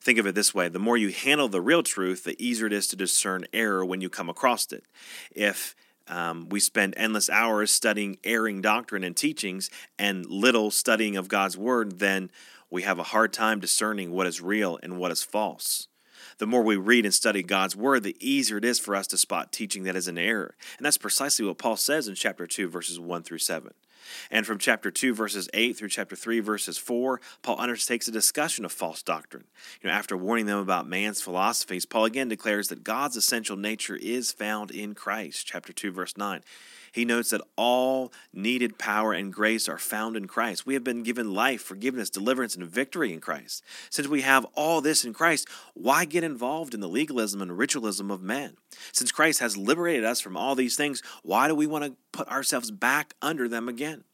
Think 0.00 0.18
of 0.18 0.26
it 0.26 0.34
this 0.34 0.54
way 0.54 0.68
the 0.68 0.78
more 0.78 0.98
you 0.98 1.10
handle 1.10 1.48
the 1.48 1.62
real 1.62 1.82
truth, 1.82 2.24
the 2.24 2.40
easier 2.42 2.66
it 2.66 2.72
is 2.72 2.86
to 2.88 2.96
discern 2.96 3.46
error 3.52 3.84
when 3.84 4.02
you 4.02 4.10
come 4.10 4.28
across 4.28 4.70
it. 4.72 4.84
If 5.34 5.74
um, 6.06 6.48
we 6.50 6.60
spend 6.60 6.94
endless 6.96 7.30
hours 7.30 7.70
studying 7.70 8.18
erring 8.22 8.60
doctrine 8.60 9.02
and 9.02 9.16
teachings 9.16 9.70
and 9.98 10.26
little 10.26 10.70
studying 10.70 11.16
of 11.16 11.28
God's 11.28 11.56
word, 11.56 11.98
then 11.98 12.30
we 12.70 12.82
have 12.82 12.98
a 12.98 13.04
hard 13.04 13.32
time 13.32 13.58
discerning 13.58 14.12
what 14.12 14.26
is 14.26 14.40
real 14.40 14.78
and 14.82 14.98
what 14.98 15.10
is 15.10 15.22
false 15.22 15.88
the 16.38 16.46
more 16.46 16.62
we 16.62 16.76
read 16.76 17.04
and 17.04 17.14
study 17.14 17.42
God's 17.42 17.76
word, 17.76 18.02
the 18.02 18.16
easier 18.20 18.58
it 18.58 18.64
is 18.64 18.78
for 18.78 18.94
us 18.94 19.06
to 19.08 19.18
spot 19.18 19.52
teaching 19.52 19.84
that 19.84 19.96
is 19.96 20.08
an 20.08 20.18
error. 20.18 20.54
And 20.76 20.84
that's 20.84 20.98
precisely 20.98 21.46
what 21.46 21.58
Paul 21.58 21.76
says 21.76 22.08
in 22.08 22.14
chapter 22.14 22.46
2, 22.46 22.68
verses 22.68 23.00
1 23.00 23.22
through 23.22 23.38
7. 23.38 23.72
And 24.30 24.46
from 24.46 24.58
chapter 24.58 24.90
2, 24.90 25.14
verses 25.14 25.48
8 25.52 25.76
through 25.76 25.88
chapter 25.88 26.16
3, 26.16 26.40
verses 26.40 26.78
4, 26.78 27.20
Paul 27.42 27.60
undertakes 27.60 28.08
a 28.08 28.12
discussion 28.12 28.64
of 28.64 28.72
false 28.72 29.02
doctrine. 29.02 29.44
You 29.80 29.88
know, 29.88 29.94
after 29.94 30.16
warning 30.16 30.46
them 30.46 30.58
about 30.58 30.88
man's 30.88 31.20
philosophies, 31.20 31.86
Paul 31.86 32.04
again 32.04 32.28
declares 32.28 32.68
that 32.68 32.84
God's 32.84 33.16
essential 33.16 33.56
nature 33.56 33.96
is 33.96 34.32
found 34.32 34.70
in 34.70 34.94
Christ. 34.94 35.46
Chapter 35.46 35.72
2, 35.72 35.90
verse 35.90 36.16
9. 36.16 36.42
He 36.96 37.04
notes 37.04 37.28
that 37.28 37.42
all 37.56 38.10
needed 38.32 38.78
power 38.78 39.12
and 39.12 39.30
grace 39.30 39.68
are 39.68 39.76
found 39.76 40.16
in 40.16 40.26
Christ. 40.26 40.64
We 40.64 40.72
have 40.72 40.82
been 40.82 41.02
given 41.02 41.34
life, 41.34 41.60
forgiveness, 41.60 42.08
deliverance, 42.08 42.56
and 42.56 42.66
victory 42.66 43.12
in 43.12 43.20
Christ. 43.20 43.62
Since 43.90 44.08
we 44.08 44.22
have 44.22 44.46
all 44.54 44.80
this 44.80 45.04
in 45.04 45.12
Christ, 45.12 45.46
why 45.74 46.06
get 46.06 46.24
involved 46.24 46.72
in 46.72 46.80
the 46.80 46.88
legalism 46.88 47.42
and 47.42 47.58
ritualism 47.58 48.10
of 48.10 48.22
men? 48.22 48.56
Since 48.92 49.12
Christ 49.12 49.40
has 49.40 49.58
liberated 49.58 50.06
us 50.06 50.22
from 50.22 50.38
all 50.38 50.54
these 50.54 50.74
things, 50.74 51.02
why 51.22 51.48
do 51.48 51.54
we 51.54 51.66
want 51.66 51.84
to 51.84 51.96
put 52.12 52.28
ourselves 52.28 52.70
back 52.70 53.12
under 53.20 53.46
them 53.46 53.68
again? 53.68 54.04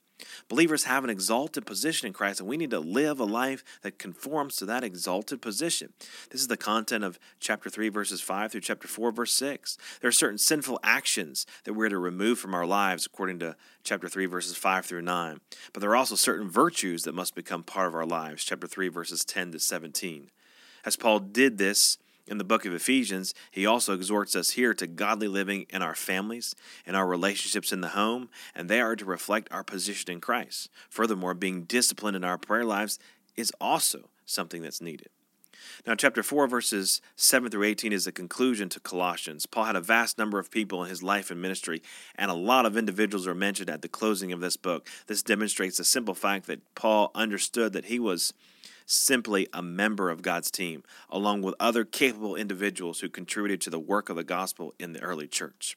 Believers 0.49 0.85
have 0.85 1.05
an 1.05 1.11
exalted 1.11 1.67
position 1.67 2.07
in 2.07 2.13
Christ, 2.13 2.41
and 2.41 2.49
we 2.49 2.57
need 2.57 2.71
to 2.71 2.81
live 2.81 3.21
a 3.21 3.25
life 3.25 3.65
that 3.83 3.99
conforms 3.99 4.57
to 4.57 4.67
that 4.67 4.85
exalted 4.85 5.41
position. 5.43 5.93
This 6.31 6.41
is 6.41 6.49
the 6.49 6.57
content 6.57 7.05
of 7.05 7.19
chapter 7.41 7.71
3, 7.71 7.89
verses 7.89 8.21
5 8.21 8.53
through 8.53 8.61
chapter 8.61 8.89
4, 8.89 9.13
verse 9.13 9.33
6. 9.35 9.79
There 10.01 10.09
are 10.09 10.13
certain 10.13 10.39
sinful 10.39 10.81
actions 10.83 11.47
that 11.65 11.75
we're 11.75 11.89
to 11.89 11.99
remove 11.99 12.39
from 12.39 12.55
our 12.55 12.67
lives, 12.67 13.07
according 13.07 13.39
to 13.41 13.57
chapter 13.85 14.09
3, 14.09 14.27
verses 14.27 14.57
5 14.57 14.87
through 14.87 15.03
9. 15.03 15.41
But 15.73 15.81
there 15.81 15.91
are 15.91 15.97
also 15.97 16.15
certain 16.15 16.49
virtues 16.49 17.03
that 17.05 17.15
must 17.15 17.35
become 17.35 17.63
part 17.63 17.89
of 17.89 17.95
our 17.95 18.07
lives, 18.07 18.45
chapter 18.45 18.67
3, 18.67 18.89
verses 18.89 19.25
10 19.25 19.53
to 19.53 19.59
17. 19.59 20.31
As 20.85 20.97
Paul 20.97 21.21
did 21.21 21.59
this, 21.59 21.99
in 22.27 22.39
the 22.39 22.45
book 22.45 22.65
of 22.65 22.73
Ephesians, 22.73 23.35
he 23.51 23.67
also 23.67 23.95
exhorts 23.95 24.37
us 24.37 24.51
here 24.51 24.75
to 24.75 24.87
godly 24.87 25.29
living 25.29 25.67
in 25.71 25.83
our 25.83 25.95
families 25.95 26.55
and 26.87 26.97
our 26.97 27.07
relationships 27.07 27.73
in 27.73 27.81
the 27.81 27.89
home, 27.89 28.29
and 28.55 28.69
they 28.69 28.81
are 28.81 28.97
to 28.97 29.05
reflect 29.05 29.49
our 29.51 29.65
position 29.65 30.11
in 30.11 30.21
Christ. 30.21 30.69
Furthermore, 30.89 31.35
being 31.35 31.65
disciplined 31.65 32.17
in 32.17 32.25
our 32.25 32.39
prayer 32.39 32.65
lives 32.65 32.99
is 33.37 33.53
also 33.61 34.11
something 34.25 34.63
that's 34.63 34.81
needed. 34.81 35.09
Now, 35.87 35.95
chapter 35.95 36.23
4, 36.23 36.47
verses 36.47 37.01
7 37.17 37.51
through 37.51 37.65
18 37.65 37.93
is 37.93 38.05
the 38.05 38.13
conclusion 38.13 38.69
to 38.71 38.81
Colossians. 38.81 39.47
Paul 39.47 39.65
had 39.65 39.77
a 39.77 39.81
vast 39.81 40.19
number 40.19 40.39
of 40.39 40.51
people 40.51 40.83
in 40.83 40.91
his 40.91 41.03
life 41.03 41.31
and 41.31 41.41
ministry, 41.41 41.83
and 42.17 42.31
a 42.31 42.35
lot 42.35 42.67
of 42.67 42.77
individuals 42.77 43.27
are 43.27 43.35
mentioned 43.35 43.71
at 43.71 43.83
the 43.83 43.89
closing 43.89 44.33
of 44.33 44.41
this 44.41 44.57
book. 44.57 44.89
This 45.07 45.23
demonstrates 45.23 45.79
the 45.79 45.85
simple 45.85 46.15
fact 46.15 46.47
that 46.47 46.75
Paul 46.75 47.11
understood 47.15 47.73
that 47.73 47.87
he 47.87 47.99
was 47.99 48.33
simply 48.93 49.49
a 49.53 49.63
member 49.63 50.11
of 50.11 50.23
God's 50.23 50.51
team, 50.51 50.83
along 51.11 51.43
with 51.43 51.55
other 51.59 51.85
capable 51.85 52.37
individuals 52.37 53.01
who 53.01 53.09
contributed 53.09 53.61
to 53.63 53.71
the 53.71 53.81
work 53.81 54.09
of 54.09 54.17
the 54.17 54.25
gospel 54.25 54.75
in 54.79 54.93
the 54.93 55.01
early 55.01 55.27
church. 55.27 55.77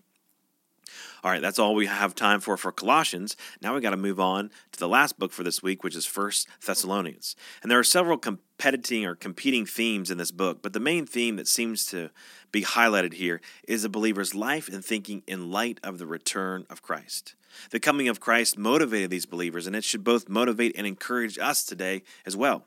All 1.23 1.31
right, 1.31 1.41
that's 1.41 1.57
all 1.59 1.73
we 1.73 1.87
have 1.87 2.13
time 2.13 2.39
for 2.39 2.55
for 2.57 2.71
Colossians. 2.71 3.35
Now 3.61 3.73
we 3.73 3.81
got 3.81 3.91
to 3.91 3.97
move 3.97 4.19
on 4.19 4.51
to 4.71 4.79
the 4.79 4.87
last 4.87 5.17
book 5.17 5.31
for 5.31 5.43
this 5.43 5.63
week, 5.63 5.83
which 5.83 5.95
is 5.95 6.05
First 6.05 6.47
Thessalonians. 6.63 7.35
And 7.61 7.71
there 7.71 7.79
are 7.79 7.83
several 7.83 8.17
competing 8.17 9.05
or 9.05 9.15
competing 9.15 9.65
themes 9.65 10.11
in 10.11 10.17
this 10.17 10.31
book, 10.31 10.61
but 10.61 10.73
the 10.73 10.79
main 10.79 11.05
theme 11.05 11.35
that 11.37 11.47
seems 11.47 11.85
to 11.87 12.11
be 12.51 12.61
highlighted 12.61 13.13
here 13.13 13.41
is 13.67 13.83
a 13.83 13.89
believer's 13.89 14.35
life 14.35 14.69
and 14.69 14.85
thinking 14.85 15.23
in 15.27 15.51
light 15.51 15.79
of 15.83 15.97
the 15.97 16.05
return 16.05 16.65
of 16.69 16.81
Christ. 16.81 17.35
The 17.71 17.79
coming 17.79 18.07
of 18.07 18.19
Christ 18.19 18.57
motivated 18.57 19.09
these 19.09 19.25
believers, 19.25 19.65
and 19.65 19.75
it 19.75 19.83
should 19.83 20.03
both 20.03 20.29
motivate 20.29 20.75
and 20.77 20.85
encourage 20.85 21.39
us 21.39 21.63
today 21.63 22.03
as 22.25 22.35
well. 22.35 22.65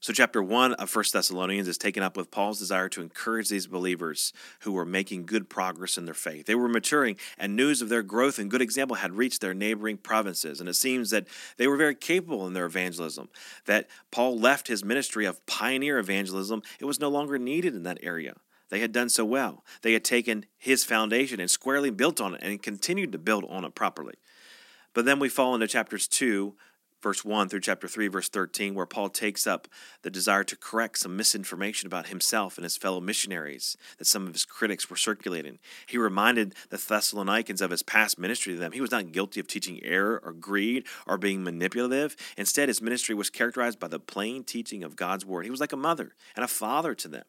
So, 0.00 0.12
chapter 0.12 0.40
1 0.40 0.74
of 0.74 0.94
1 0.94 1.04
Thessalonians 1.12 1.66
is 1.66 1.76
taken 1.76 2.04
up 2.04 2.16
with 2.16 2.30
Paul's 2.30 2.60
desire 2.60 2.88
to 2.90 3.02
encourage 3.02 3.48
these 3.48 3.66
believers 3.66 4.32
who 4.60 4.70
were 4.70 4.84
making 4.84 5.26
good 5.26 5.50
progress 5.50 5.98
in 5.98 6.04
their 6.04 6.14
faith. 6.14 6.46
They 6.46 6.54
were 6.54 6.68
maturing, 6.68 7.16
and 7.36 7.56
news 7.56 7.82
of 7.82 7.88
their 7.88 8.04
growth 8.04 8.38
and 8.38 8.48
good 8.48 8.62
example 8.62 8.94
had 8.94 9.16
reached 9.16 9.40
their 9.40 9.54
neighboring 9.54 9.96
provinces. 9.96 10.60
And 10.60 10.68
it 10.68 10.74
seems 10.74 11.10
that 11.10 11.26
they 11.56 11.66
were 11.66 11.76
very 11.76 11.96
capable 11.96 12.46
in 12.46 12.52
their 12.52 12.66
evangelism, 12.66 13.28
that 13.64 13.88
Paul 14.12 14.38
left 14.38 14.68
his 14.68 14.84
ministry 14.84 15.24
of 15.24 15.44
pioneer 15.46 15.98
evangelism, 15.98 16.62
it 16.78 16.84
was 16.84 17.00
no 17.00 17.08
longer 17.08 17.36
needed 17.36 17.74
in 17.74 17.82
that 17.82 17.98
area. 18.00 18.34
They 18.68 18.78
had 18.78 18.92
done 18.92 19.08
so 19.08 19.24
well. 19.24 19.64
They 19.82 19.94
had 19.94 20.04
taken 20.04 20.46
his 20.56 20.84
foundation 20.84 21.40
and 21.40 21.50
squarely 21.50 21.90
built 21.90 22.20
on 22.20 22.34
it 22.34 22.42
and 22.42 22.62
continued 22.62 23.10
to 23.12 23.18
build 23.18 23.46
on 23.48 23.64
it 23.64 23.74
properly. 23.74 24.14
But 24.94 25.06
then 25.06 25.18
we 25.18 25.28
fall 25.28 25.54
into 25.54 25.66
chapters 25.66 26.06
2 26.06 26.54
verse 27.02 27.24
1 27.24 27.48
through 27.48 27.60
chapter 27.60 27.88
3, 27.88 28.08
verse 28.08 28.28
13, 28.28 28.74
where 28.74 28.86
Paul 28.86 29.08
takes 29.08 29.46
up 29.46 29.68
the 30.02 30.10
desire 30.10 30.44
to 30.44 30.56
correct 30.56 30.98
some 30.98 31.16
misinformation 31.16 31.86
about 31.86 32.08
himself 32.08 32.56
and 32.56 32.64
his 32.64 32.76
fellow 32.76 33.00
missionaries 33.00 33.76
that 33.98 34.06
some 34.06 34.26
of 34.26 34.32
his 34.32 34.44
critics 34.44 34.90
were 34.90 34.96
circulating. 34.96 35.58
He 35.86 35.98
reminded 35.98 36.54
the 36.70 36.76
Thessalonians 36.76 37.60
of 37.60 37.70
his 37.70 37.82
past 37.82 38.18
ministry 38.18 38.54
to 38.54 38.58
them. 38.58 38.72
He 38.72 38.80
was 38.80 38.90
not 38.90 39.12
guilty 39.12 39.40
of 39.40 39.46
teaching 39.46 39.80
error 39.82 40.20
or 40.24 40.32
greed 40.32 40.84
or 41.06 41.18
being 41.18 41.42
manipulative. 41.42 42.16
Instead, 42.36 42.68
his 42.68 42.82
ministry 42.82 43.14
was 43.14 43.30
characterized 43.30 43.78
by 43.78 43.88
the 43.88 44.00
plain 44.00 44.44
teaching 44.44 44.82
of 44.82 44.96
God's 44.96 45.24
word. 45.24 45.44
He 45.44 45.50
was 45.50 45.60
like 45.60 45.72
a 45.72 45.76
mother 45.76 46.14
and 46.36 46.44
a 46.44 46.48
father 46.48 46.94
to 46.94 47.08
them. 47.08 47.24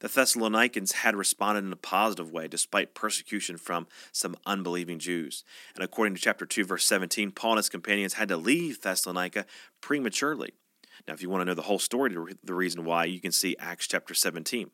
The 0.00 0.08
Thessalonians 0.08 0.92
had 0.92 1.16
responded 1.16 1.64
in 1.64 1.72
a 1.72 1.76
positive 1.76 2.32
way 2.32 2.48
despite 2.48 2.94
persecution 2.94 3.56
from 3.56 3.86
some 4.12 4.36
unbelieving 4.46 4.98
Jews. 4.98 5.44
And 5.74 5.84
according 5.84 6.14
to 6.14 6.20
chapter 6.20 6.46
2, 6.46 6.64
verse 6.64 6.86
17, 6.86 7.32
Paul 7.32 7.52
and 7.52 7.58
his 7.58 7.68
companions 7.68 8.14
had 8.14 8.28
to 8.28 8.36
leave 8.36 8.80
Thessalonica 8.80 9.46
prematurely. 9.80 10.52
Now, 11.06 11.14
if 11.14 11.22
you 11.22 11.30
want 11.30 11.42
to 11.42 11.44
know 11.44 11.54
the 11.54 11.62
whole 11.62 11.78
story, 11.78 12.14
the 12.42 12.54
reason 12.54 12.84
why, 12.84 13.04
you 13.04 13.20
can 13.20 13.32
see 13.32 13.56
Acts 13.58 13.86
chapter 13.86 14.14
17. 14.14 14.70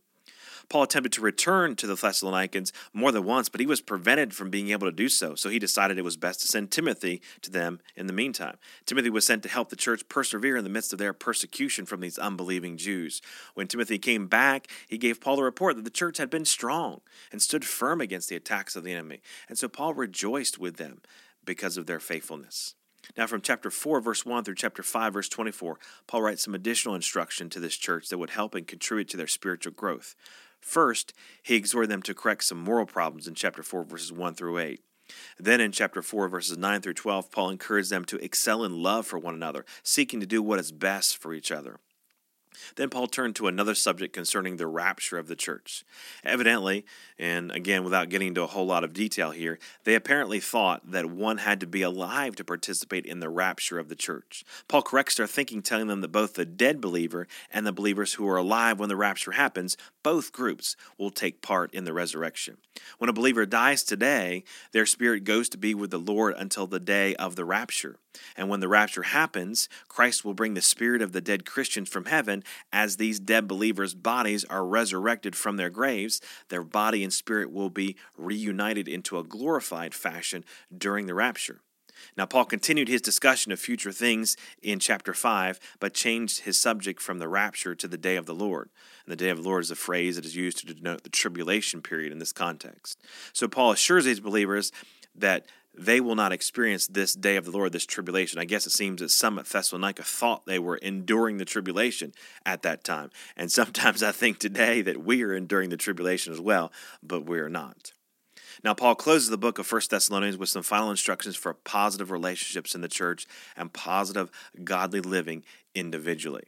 Paul 0.68 0.82
attempted 0.82 1.12
to 1.12 1.20
return 1.20 1.76
to 1.76 1.86
the 1.86 1.94
Thessalonians 1.94 2.72
more 2.92 3.12
than 3.12 3.24
once, 3.24 3.48
but 3.48 3.60
he 3.60 3.66
was 3.66 3.80
prevented 3.80 4.34
from 4.34 4.50
being 4.50 4.70
able 4.70 4.86
to 4.86 4.92
do 4.92 5.08
so. 5.08 5.34
So 5.34 5.48
he 5.48 5.58
decided 5.58 5.98
it 5.98 6.02
was 6.02 6.16
best 6.16 6.40
to 6.40 6.48
send 6.48 6.70
Timothy 6.70 7.22
to 7.42 7.50
them 7.50 7.80
in 7.94 8.06
the 8.06 8.12
meantime. 8.12 8.56
Timothy 8.84 9.10
was 9.10 9.26
sent 9.26 9.42
to 9.44 9.48
help 9.48 9.68
the 9.68 9.76
church 9.76 10.08
persevere 10.08 10.56
in 10.56 10.64
the 10.64 10.70
midst 10.70 10.92
of 10.92 10.98
their 10.98 11.12
persecution 11.12 11.86
from 11.86 12.00
these 12.00 12.18
unbelieving 12.18 12.76
Jews. 12.76 13.22
When 13.54 13.68
Timothy 13.68 13.98
came 13.98 14.26
back, 14.26 14.68
he 14.88 14.98
gave 14.98 15.20
Paul 15.20 15.40
a 15.40 15.44
report 15.44 15.76
that 15.76 15.84
the 15.84 15.90
church 15.90 16.18
had 16.18 16.30
been 16.30 16.44
strong 16.44 17.00
and 17.30 17.40
stood 17.40 17.64
firm 17.64 18.00
against 18.00 18.28
the 18.28 18.36
attacks 18.36 18.76
of 18.76 18.84
the 18.84 18.92
enemy. 18.92 19.20
And 19.48 19.58
so 19.58 19.68
Paul 19.68 19.94
rejoiced 19.94 20.58
with 20.58 20.76
them 20.76 21.00
because 21.44 21.76
of 21.76 21.86
their 21.86 22.00
faithfulness. 22.00 22.74
Now, 23.16 23.26
from 23.26 23.40
chapter 23.40 23.70
4, 23.70 24.00
verse 24.00 24.26
1 24.26 24.44
through 24.44 24.56
chapter 24.56 24.82
5, 24.82 25.12
verse 25.12 25.28
24, 25.28 25.78
Paul 26.06 26.22
writes 26.22 26.42
some 26.42 26.54
additional 26.54 26.94
instruction 26.94 27.48
to 27.50 27.60
this 27.60 27.76
church 27.76 28.08
that 28.08 28.18
would 28.18 28.30
help 28.30 28.54
and 28.54 28.66
contribute 28.66 29.08
to 29.10 29.16
their 29.16 29.26
spiritual 29.26 29.72
growth. 29.72 30.16
First, 30.60 31.12
he 31.42 31.54
exhorted 31.54 31.90
them 31.90 32.02
to 32.02 32.14
correct 32.14 32.44
some 32.44 32.58
moral 32.58 32.86
problems 32.86 33.26
in 33.26 33.34
chapter 33.34 33.62
4, 33.62 33.84
verses 33.84 34.12
1 34.12 34.34
through 34.34 34.58
8. 34.58 34.80
Then 35.38 35.60
in 35.60 35.72
chapter 35.72 36.02
4, 36.02 36.28
verses 36.28 36.58
9 36.58 36.80
through 36.80 36.94
12, 36.94 37.30
Paul 37.30 37.50
encouraged 37.50 37.90
them 37.90 38.04
to 38.06 38.22
excel 38.24 38.64
in 38.64 38.82
love 38.82 39.06
for 39.06 39.18
one 39.18 39.34
another, 39.34 39.64
seeking 39.82 40.20
to 40.20 40.26
do 40.26 40.42
what 40.42 40.58
is 40.58 40.72
best 40.72 41.16
for 41.16 41.32
each 41.32 41.52
other. 41.52 41.78
Then 42.76 42.90
Paul 42.90 43.06
turned 43.06 43.36
to 43.36 43.48
another 43.48 43.74
subject 43.74 44.14
concerning 44.14 44.56
the 44.56 44.66
rapture 44.66 45.18
of 45.18 45.28
the 45.28 45.36
church. 45.36 45.84
Evidently, 46.24 46.84
and 47.18 47.50
again 47.52 47.84
without 47.84 48.08
getting 48.08 48.28
into 48.28 48.42
a 48.42 48.48
whole 48.48 48.66
lot 48.66 48.84
of 48.84 48.92
detail 48.92 49.30
here, 49.30 49.58
they 49.84 49.94
apparently 49.94 50.40
thought 50.40 50.90
that 50.90 51.06
one 51.06 51.38
had 51.38 51.60
to 51.60 51.66
be 51.66 51.82
alive 51.82 52.36
to 52.36 52.44
participate 52.44 53.06
in 53.06 53.20
the 53.20 53.28
rapture 53.28 53.78
of 53.78 53.88
the 53.88 53.96
church. 53.96 54.44
Paul 54.68 54.82
corrects 54.82 55.16
their 55.16 55.26
thinking, 55.26 55.62
telling 55.62 55.86
them 55.86 56.00
that 56.00 56.12
both 56.12 56.34
the 56.34 56.44
dead 56.44 56.80
believer 56.80 57.26
and 57.50 57.66
the 57.66 57.72
believers 57.72 58.14
who 58.14 58.28
are 58.28 58.36
alive 58.36 58.78
when 58.78 58.88
the 58.88 58.96
rapture 58.96 59.32
happens, 59.32 59.76
both 60.06 60.30
groups 60.30 60.76
will 60.98 61.10
take 61.10 61.42
part 61.42 61.74
in 61.74 61.82
the 61.82 61.92
resurrection. 61.92 62.58
When 62.98 63.10
a 63.10 63.12
believer 63.12 63.44
dies 63.44 63.82
today, 63.82 64.44
their 64.70 64.86
spirit 64.86 65.24
goes 65.24 65.48
to 65.48 65.58
be 65.58 65.74
with 65.74 65.90
the 65.90 65.98
Lord 65.98 66.36
until 66.38 66.68
the 66.68 66.78
day 66.78 67.16
of 67.16 67.34
the 67.34 67.44
rapture. 67.44 67.96
And 68.36 68.48
when 68.48 68.60
the 68.60 68.68
rapture 68.68 69.02
happens, 69.02 69.68
Christ 69.88 70.24
will 70.24 70.32
bring 70.32 70.54
the 70.54 70.62
spirit 70.62 71.02
of 71.02 71.10
the 71.10 71.20
dead 71.20 71.44
Christians 71.44 71.88
from 71.88 72.04
heaven 72.04 72.44
as 72.72 72.98
these 72.98 73.18
dead 73.18 73.48
believers' 73.48 73.94
bodies 73.94 74.44
are 74.44 74.64
resurrected 74.64 75.34
from 75.34 75.56
their 75.56 75.70
graves. 75.70 76.20
Their 76.50 76.62
body 76.62 77.02
and 77.02 77.12
spirit 77.12 77.50
will 77.50 77.68
be 77.68 77.96
reunited 78.16 78.86
into 78.86 79.18
a 79.18 79.24
glorified 79.24 79.92
fashion 79.92 80.44
during 80.72 81.06
the 81.06 81.14
rapture. 81.14 81.62
Now, 82.16 82.26
Paul 82.26 82.44
continued 82.44 82.88
his 82.88 83.00
discussion 83.00 83.52
of 83.52 83.60
future 83.60 83.92
things 83.92 84.36
in 84.62 84.78
chapter 84.78 85.14
5, 85.14 85.60
but 85.80 85.94
changed 85.94 86.40
his 86.40 86.58
subject 86.58 87.00
from 87.00 87.18
the 87.18 87.28
rapture 87.28 87.74
to 87.74 87.88
the 87.88 87.98
day 87.98 88.16
of 88.16 88.26
the 88.26 88.34
Lord. 88.34 88.70
And 89.04 89.12
the 89.12 89.16
day 89.16 89.30
of 89.30 89.42
the 89.42 89.48
Lord 89.48 89.64
is 89.64 89.70
a 89.70 89.76
phrase 89.76 90.16
that 90.16 90.24
is 90.24 90.36
used 90.36 90.58
to 90.58 90.74
denote 90.74 91.02
the 91.02 91.10
tribulation 91.10 91.82
period 91.82 92.12
in 92.12 92.18
this 92.18 92.32
context. 92.32 93.00
So, 93.32 93.48
Paul 93.48 93.72
assures 93.72 94.04
these 94.04 94.20
believers 94.20 94.72
that 95.14 95.46
they 95.78 96.00
will 96.00 96.14
not 96.14 96.32
experience 96.32 96.86
this 96.86 97.14
day 97.14 97.36
of 97.36 97.44
the 97.44 97.50
Lord, 97.50 97.72
this 97.72 97.84
tribulation. 97.86 98.38
I 98.38 98.44
guess 98.46 98.66
it 98.66 98.72
seems 98.72 99.00
that 99.00 99.10
some 99.10 99.38
at 99.38 99.46
Thessalonica 99.46 100.02
thought 100.02 100.46
they 100.46 100.58
were 100.58 100.76
enduring 100.76 101.36
the 101.36 101.44
tribulation 101.44 102.12
at 102.46 102.62
that 102.62 102.82
time. 102.82 103.10
And 103.36 103.52
sometimes 103.52 104.02
I 104.02 104.12
think 104.12 104.38
today 104.38 104.80
that 104.82 105.04
we 105.04 105.22
are 105.22 105.34
enduring 105.34 105.70
the 105.70 105.76
tribulation 105.76 106.32
as 106.32 106.40
well, 106.40 106.72
but 107.02 107.26
we 107.26 107.38
are 107.38 107.50
not. 107.50 107.92
Now, 108.64 108.74
Paul 108.74 108.94
closes 108.94 109.30
the 109.30 109.38
book 109.38 109.58
of 109.58 109.70
1 109.70 109.82
Thessalonians 109.90 110.36
with 110.36 110.48
some 110.48 110.62
final 110.62 110.90
instructions 110.90 111.36
for 111.36 111.54
positive 111.54 112.10
relationships 112.10 112.74
in 112.74 112.80
the 112.80 112.88
church 112.88 113.26
and 113.56 113.72
positive 113.72 114.30
godly 114.64 115.00
living 115.00 115.44
individually. 115.74 116.44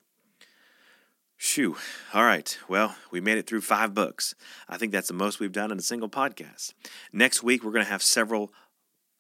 Shoo. 1.36 1.76
All 2.12 2.24
right. 2.24 2.58
Well, 2.68 2.96
we 3.12 3.20
made 3.20 3.38
it 3.38 3.46
through 3.46 3.60
five 3.60 3.94
books. 3.94 4.34
I 4.68 4.76
think 4.76 4.90
that's 4.90 5.06
the 5.06 5.14
most 5.14 5.38
we've 5.38 5.52
done 5.52 5.70
in 5.70 5.78
a 5.78 5.82
single 5.82 6.08
podcast. 6.08 6.74
Next 7.12 7.44
week, 7.44 7.62
we're 7.62 7.70
going 7.70 7.84
to 7.84 7.90
have 7.90 8.02
several 8.02 8.52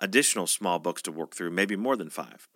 additional 0.00 0.46
small 0.46 0.80
books 0.80 1.02
to 1.02 1.12
work 1.12 1.34
through, 1.34 1.50
maybe 1.50 1.76
more 1.76 1.96
than 1.96 2.10
five. 2.10 2.48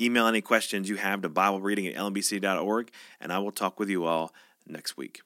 Email 0.00 0.26
any 0.26 0.40
questions 0.40 0.88
you 0.88 0.96
have 0.96 1.22
to 1.22 1.28
Bible 1.28 1.60
reading 1.60 1.86
at 1.86 1.94
lmbc.org, 1.94 2.90
and 3.20 3.32
I 3.32 3.38
will 3.38 3.52
talk 3.52 3.78
with 3.78 3.88
you 3.88 4.04
all 4.04 4.32
next 4.66 4.96
week. 4.96 5.20